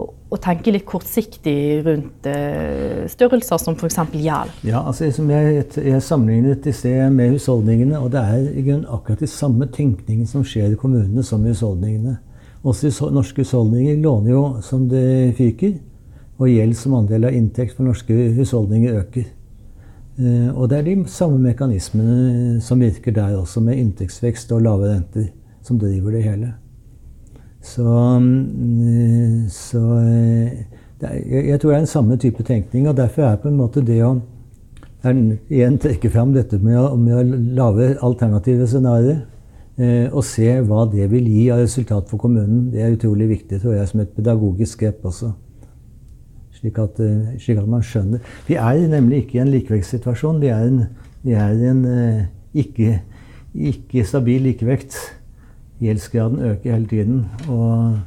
å, 0.00 0.06
å 0.06 0.38
tenke 0.40 0.72
litt 0.72 0.86
kortsiktig 0.88 1.82
rundt 1.84 2.28
uh, 2.30 3.02
størrelser 3.12 3.60
som 3.60 3.76
f.eks. 3.76 3.98
gjeld? 4.16 4.54
Ja, 4.64 4.80
altså, 4.80 5.10
jeg, 5.10 5.66
jeg 5.76 6.04
sammenlignet 6.06 6.70
i 6.70 6.74
sted 6.76 7.12
med 7.12 7.34
husholdningene, 7.34 8.00
og 8.00 8.14
det 8.14 8.22
er 8.22 8.48
i 8.54 8.64
grunn 8.64 8.86
akkurat 8.86 9.20
de 9.20 9.28
samme 9.28 9.68
tenkningen 9.74 10.30
som 10.30 10.46
skjer 10.46 10.72
i 10.72 10.80
kommunene 10.80 11.26
som 11.26 11.44
i 11.44 11.52
husholdningene. 11.52 12.16
Også 12.62 13.10
norske 13.10 13.42
husholdninger 13.42 13.98
låner 14.00 14.32
jo 14.32 14.42
som 14.64 14.86
det 14.88 15.34
fyker, 15.36 15.76
og 16.38 16.50
gjeld 16.50 16.78
som 16.78 16.94
andel 16.96 17.28
av 17.28 17.36
inntekt 17.36 17.76
for 17.76 17.86
norske 17.86 18.14
husholdninger 18.38 18.96
øker. 19.02 19.28
Eh, 20.18 20.50
og 20.52 20.68
det 20.70 20.78
er 20.78 20.88
de 20.88 20.96
samme 21.08 21.38
mekanismene 21.40 22.60
som 22.60 22.80
virker 22.80 23.14
der 23.16 23.36
også, 23.36 23.60
med 23.60 23.80
inntektsvekst 23.80 24.52
og 24.52 24.62
lave 24.62 24.90
renter, 24.94 25.30
som 25.62 25.78
driver 25.78 26.10
det 26.10 26.22
hele. 26.26 26.52
Så, 27.62 27.84
mm, 28.18 29.48
så 29.48 29.80
det 31.00 31.08
er, 31.08 31.42
jeg 31.48 31.60
tror 31.60 31.70
det 31.70 31.76
er 31.76 31.80
en 31.80 31.86
samme 31.86 32.16
type 32.16 32.42
tenkning. 32.42 32.88
Og 32.88 32.96
derfor 32.96 33.22
er 33.22 33.36
på 33.36 33.48
en 33.48 33.56
måte 33.56 33.82
det 33.86 34.02
å 34.04 34.16
igjen 35.02 35.78
trekke 35.82 36.10
fram 36.14 36.32
dette 36.34 36.58
med 36.62 36.78
å, 36.78 36.92
med 36.96 37.16
å 37.18 37.38
lage 37.58 37.88
alternative 38.06 38.68
scenarioer 38.70 39.24
eh, 39.76 40.06
og 40.12 40.22
se 40.26 40.60
hva 40.62 40.84
det 40.90 41.08
vil 41.10 41.26
gi 41.26 41.48
av 41.50 41.64
resultat 41.64 42.10
for 42.10 42.22
kommunen, 42.22 42.68
det 42.70 42.84
er 42.84 42.94
utrolig 42.94 43.28
viktig, 43.32 43.58
tror 43.62 43.74
jeg, 43.74 43.88
som 43.90 44.02
et 44.04 44.12
pedagogisk 44.14 44.84
grep 44.84 45.02
også. 45.10 45.32
Slik 46.62 46.78
at, 46.78 47.00
eh, 47.02 47.38
slik 47.42 47.58
at, 47.58 47.66
man 47.66 47.82
skjønner. 47.82 48.22
Vi 48.46 48.54
er 48.54 48.84
nemlig 48.86 49.24
ikke 49.24 49.40
i 49.40 49.42
en 49.42 49.50
likevektssituasjon. 49.50 50.38
Vi 50.40 50.46
er, 50.46 50.68
en, 50.68 50.84
vi 51.24 51.34
er 51.34 51.64
en 51.72 51.80
uh, 51.84 52.20
ikke, 52.54 53.00
ikke, 53.54 54.04
stabil 54.06 54.46
likevekt. 54.46 54.94
Gjeldsgraden 55.82 56.38
øker 56.38 56.76
hele 56.76 56.86
tiden. 56.86 57.24
Og, 57.48 57.98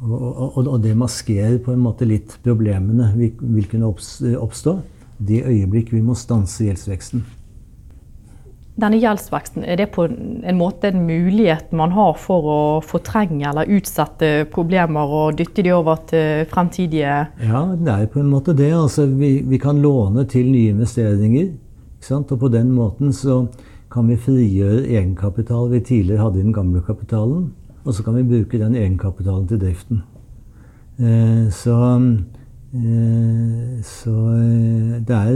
og, 0.00 0.56
og, 0.56 0.66
og, 0.66 0.82
det 0.82 0.96
maskerer 0.96 1.58
på 1.60 1.76
en 1.76 1.84
måte 1.84 2.08
litt 2.08 2.38
problemene 2.42 3.12
vi 3.12 3.28
vil 3.42 3.68
kunne 3.68 3.92
oppstå 3.92 4.78
det 5.20 5.44
øyeblikk 5.44 5.92
vi 5.92 6.00
må 6.00 6.16
stanse 6.18 6.64
gjeldsveksten. 6.64 7.22
Denne 8.80 8.96
gjeldsveksten, 8.96 9.66
er 9.68 9.76
det 9.76 9.90
på 9.92 10.06
en 10.08 10.56
måte 10.56 10.88
en 10.88 11.02
mulighet 11.04 11.74
man 11.76 11.92
har 11.92 12.14
for 12.16 12.46
å 12.48 12.60
fortrenge 12.80 13.44
eller 13.50 13.68
utsette 13.68 14.46
problemer 14.52 15.12
og 15.12 15.36
dytte 15.36 15.64
de 15.66 15.74
over 15.76 16.00
til 16.08 16.46
fremtidige 16.48 17.18
Ja, 17.42 17.62
det 17.76 17.92
er 17.92 18.08
på 18.08 18.22
en 18.22 18.30
måte 18.32 18.56
det. 18.56 18.70
Altså, 18.72 19.04
vi, 19.06 19.42
vi 19.44 19.60
kan 19.60 19.82
låne 19.84 20.24
til 20.24 20.48
nye 20.48 20.72
investeringer. 20.72 21.52
Og 22.10 22.32
på 22.40 22.48
den 22.50 22.72
måten 22.74 23.12
så 23.14 23.44
kan 23.92 24.08
vi 24.08 24.16
frigjøre 24.16 24.86
egenkapital 24.88 25.68
vi 25.70 25.82
tidligere 25.84 26.24
hadde 26.24 26.40
i 26.40 26.46
den 26.46 26.56
gamle 26.56 26.80
kapitalen. 26.86 27.50
Og 27.84 27.94
så 27.94 28.02
kan 28.06 28.16
vi 28.16 28.24
bruke 28.24 28.58
den 28.58 28.74
egenkapitalen 28.78 29.44
til 29.50 29.60
driften. 29.60 30.00
Eh, 30.96 31.50
så 31.52 31.76
så 32.72 34.12
eh, 34.32 35.00
det 35.04 35.12
er 35.12 35.34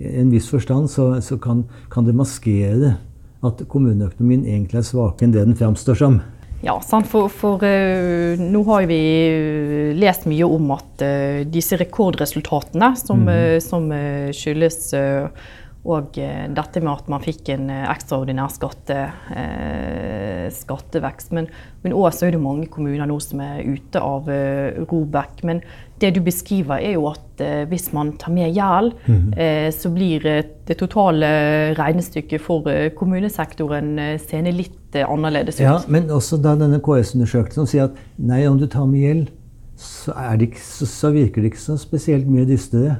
I 0.00 0.14
en 0.22 0.30
viss 0.32 0.48
forstand 0.48 0.88
så, 0.88 1.10
så 1.20 1.36
kan, 1.36 1.66
kan, 1.92 2.06
det 2.06 2.16
maskere 2.16 2.94
at 3.44 3.60
kommuneøkonomien 3.68 4.46
egentlig 4.48 4.80
er 4.80 4.86
svakere 4.88 5.28
enn 5.28 5.34
det 5.34 5.44
den 5.44 5.58
framstår 5.58 5.98
som. 6.00 6.16
Ja, 6.64 6.78
sant? 6.82 7.06
for, 7.06 7.28
for 7.30 7.62
uh, 7.62 8.40
nå 8.40 8.64
har 8.66 8.88
vi 8.90 8.98
uh, 9.30 9.92
lest 9.94 10.24
mye 10.26 10.48
om 10.48 10.72
at 10.74 11.04
uh, 11.04 11.44
disse 11.46 11.78
rekordresultatene 11.78 12.94
som, 12.98 13.28
mm. 13.28 13.60
som 13.62 13.86
skyldes 14.34 14.80
og 15.88 16.18
dette 16.18 16.82
med 16.84 16.92
at 16.92 17.10
man 17.10 17.22
fikk 17.24 17.48
en 17.54 17.70
ekstraordinær 17.72 18.52
skatte, 18.52 18.98
skattevekst. 20.52 21.32
Men, 21.36 21.48
men 21.84 21.96
også 21.96 22.28
er 22.28 22.36
det 22.36 22.42
mange 22.42 22.68
kommuner 22.72 23.08
nå 23.08 23.16
som 23.24 23.40
er 23.44 23.62
ute 23.64 24.02
av 24.02 24.28
Robek. 24.90 25.40
Men 25.48 25.62
det 26.02 26.12
du 26.16 26.20
beskriver, 26.24 26.76
er 26.76 26.98
jo 26.98 27.08
at 27.10 27.40
hvis 27.70 27.88
man 27.96 28.12
tar 28.20 28.34
med 28.36 28.52
gjeld, 28.52 28.92
mm. 29.08 29.32
så 29.74 29.90
blir 29.94 30.28
det 30.28 30.76
totale 30.78 31.30
regnestykket 31.78 32.44
for 32.44 32.68
kommunesektoren 32.98 33.96
seende 34.22 34.52
litt 34.54 34.98
annerledes 35.00 35.58
ut. 35.58 35.64
Ja, 35.64 35.80
men 35.88 36.12
også 36.12 36.38
da 36.42 36.54
denne 36.58 36.82
KS-undersøkelsen 36.84 37.68
sier 37.68 37.88
at 37.88 37.98
nei, 38.20 38.44
om 38.48 38.60
du 38.60 38.68
tar 38.70 38.86
med 38.88 39.04
gjeld, 39.04 39.26
så, 39.78 40.12
ikke, 40.42 40.60
så, 40.62 40.86
så, 40.90 41.10
virker 41.14 41.42
det 41.42 41.52
ikke 41.52 41.62
så 41.62 41.76
spesielt 41.78 42.26
mye 42.30 42.46
dystere. 42.48 42.98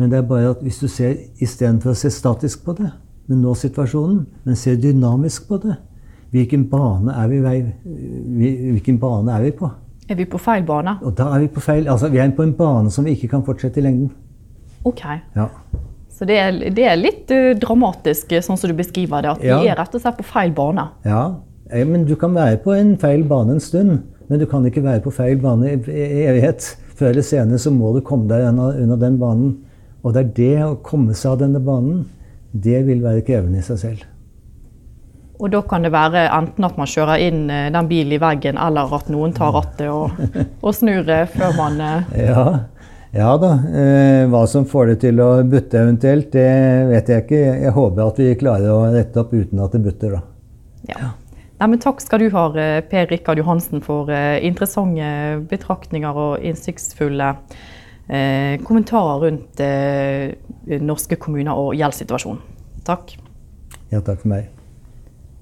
Men 0.00 0.08
det 0.08 0.16
er 0.16 0.24
bare 0.24 0.54
at 0.54 0.60
hvis 0.64 0.78
du 0.80 0.88
ser 0.88 1.18
istedenfor 1.44 1.92
å 1.92 1.98
se 1.98 2.08
statisk 2.14 2.62
på 2.64 2.72
det, 2.78 2.88
men 3.28 3.42
nå 3.44 3.52
situasjonen, 3.58 4.22
men 4.46 4.56
ser 4.56 4.78
dynamisk 4.80 5.44
på 5.50 5.58
det, 5.60 5.76
hvilken 6.32 6.64
bane 6.70 7.12
er 7.20 7.28
vi, 7.28 7.40
hvilken 8.70 8.96
bane 9.02 9.34
er 9.34 9.44
vi 9.44 9.52
på? 9.58 9.68
Er 10.08 10.16
vi 10.16 10.26
på 10.30 10.40
feil 10.40 10.64
bane? 10.66 10.96
Og 11.04 11.12
da 11.18 11.28
er 11.34 11.44
Vi 11.44 11.50
på 11.52 11.60
feil, 11.62 11.84
altså 11.84 12.08
vi 12.08 12.18
er 12.18 12.32
på 12.34 12.42
en 12.42 12.56
bane 12.56 12.90
som 12.90 13.04
vi 13.04 13.12
ikke 13.12 13.28
kan 13.34 13.44
fortsette 13.46 13.78
i 13.78 13.84
lengden. 13.84 14.10
Ok. 14.88 15.04
Ja. 15.36 15.46
Så 16.08 16.24
det 16.26 16.38
er, 16.40 16.56
det 16.74 16.86
er 16.88 16.96
litt 16.98 17.30
uh, 17.30 17.52
dramatisk, 17.60 18.32
sånn 18.42 18.58
som 18.58 18.72
du 18.72 18.74
beskriver 18.78 19.22
det. 19.22 19.36
At 19.36 19.44
ja. 19.44 19.60
vi 19.60 19.68
er 19.68 19.78
rett 19.78 19.94
og 19.94 20.02
slett 20.02 20.18
på 20.18 20.26
feil 20.32 20.56
bane. 20.56 20.88
Ja, 21.04 21.24
men 21.86 22.08
du 22.08 22.16
kan 22.18 22.34
være 22.34 22.58
på 22.64 22.72
en 22.74 22.96
feil 22.98 23.22
bane 23.28 23.58
en 23.58 23.62
stund. 23.62 24.00
Men 24.30 24.40
du 24.40 24.48
kan 24.48 24.64
ikke 24.66 24.82
være 24.82 25.04
på 25.04 25.12
feil 25.14 25.38
bane 25.42 25.76
i 25.76 26.24
evighet. 26.24 26.72
Før 26.96 27.12
eller 27.12 27.26
senere 27.26 27.60
så 27.60 27.70
må 27.74 27.92
du 27.94 28.00
komme 28.06 28.30
deg 28.30 28.48
under 28.48 28.98
den 28.98 29.20
banen. 29.20 29.58
Og 30.02 30.14
det 30.14 30.22
er 30.22 30.32
det 30.36 30.54
å 30.64 30.78
komme 30.84 31.14
seg 31.14 31.34
av 31.34 31.42
denne 31.42 31.60
banen, 31.64 32.06
det 32.52 32.82
vil 32.86 33.04
være 33.04 33.24
krevende 33.26 33.60
i 33.60 33.66
seg 33.66 33.78
selv. 33.82 34.08
Og 35.40 35.48
da 35.52 35.62
kan 35.64 35.84
det 35.84 35.92
være 35.94 36.26
enten 36.36 36.66
at 36.66 36.76
man 36.76 36.88
kjører 36.90 37.22
inn 37.24 37.46
eh, 37.52 37.70
den 37.72 37.88
bilen 37.88 38.16
i 38.16 38.20
veggen, 38.20 38.60
eller 38.60 38.92
at 38.96 39.08
noen 39.12 39.32
tar 39.36 39.54
rattet 39.56 39.88
og, 39.88 40.18
og 40.66 40.76
snur 40.76 41.08
før 41.34 41.56
man 41.56 41.80
Ja. 42.16 42.44
Ja 43.10 43.32
da. 43.42 43.56
Eh, 43.74 44.24
hva 44.30 44.44
som 44.46 44.66
får 44.70 44.92
det 44.92 45.00
til 45.02 45.18
å 45.22 45.30
butte 45.42 45.80
eventuelt, 45.80 46.28
det 46.30 46.50
vet 46.92 47.08
jeg 47.10 47.24
ikke. 47.24 47.40
Jeg 47.64 47.72
håper 47.74 48.04
at 48.04 48.20
vi 48.22 48.28
klarer 48.38 48.70
å 48.70 48.84
rette 48.94 49.24
opp 49.24 49.32
uten 49.34 49.62
at 49.64 49.74
det 49.74 49.82
butter, 49.82 50.14
da. 50.14 50.20
Ja. 50.90 51.10
Nei, 51.60 51.68
men 51.74 51.82
takk 51.82 51.98
skal 52.00 52.22
du 52.22 52.30
ha, 52.32 52.46
eh, 52.56 52.78
Per 52.86 53.10
Rikard 53.10 53.42
Johansen, 53.42 53.82
for 53.84 54.08
eh, 54.14 54.38
interessante 54.46 55.42
betraktninger 55.50 56.22
og 56.22 56.46
innsiktsfulle 56.46 57.34
eh, 58.10 58.60
kommentarer 58.66 59.26
rundt 59.26 59.62
eh, 59.64 60.80
norske 60.82 61.18
kommuner 61.20 61.58
og 61.58 61.74
gjeldssituasjonen. 61.78 62.42
Takk. 62.86 63.14
Ja, 63.90 64.02
takk 64.02 64.24
for 64.24 64.32
meg. 64.34 64.50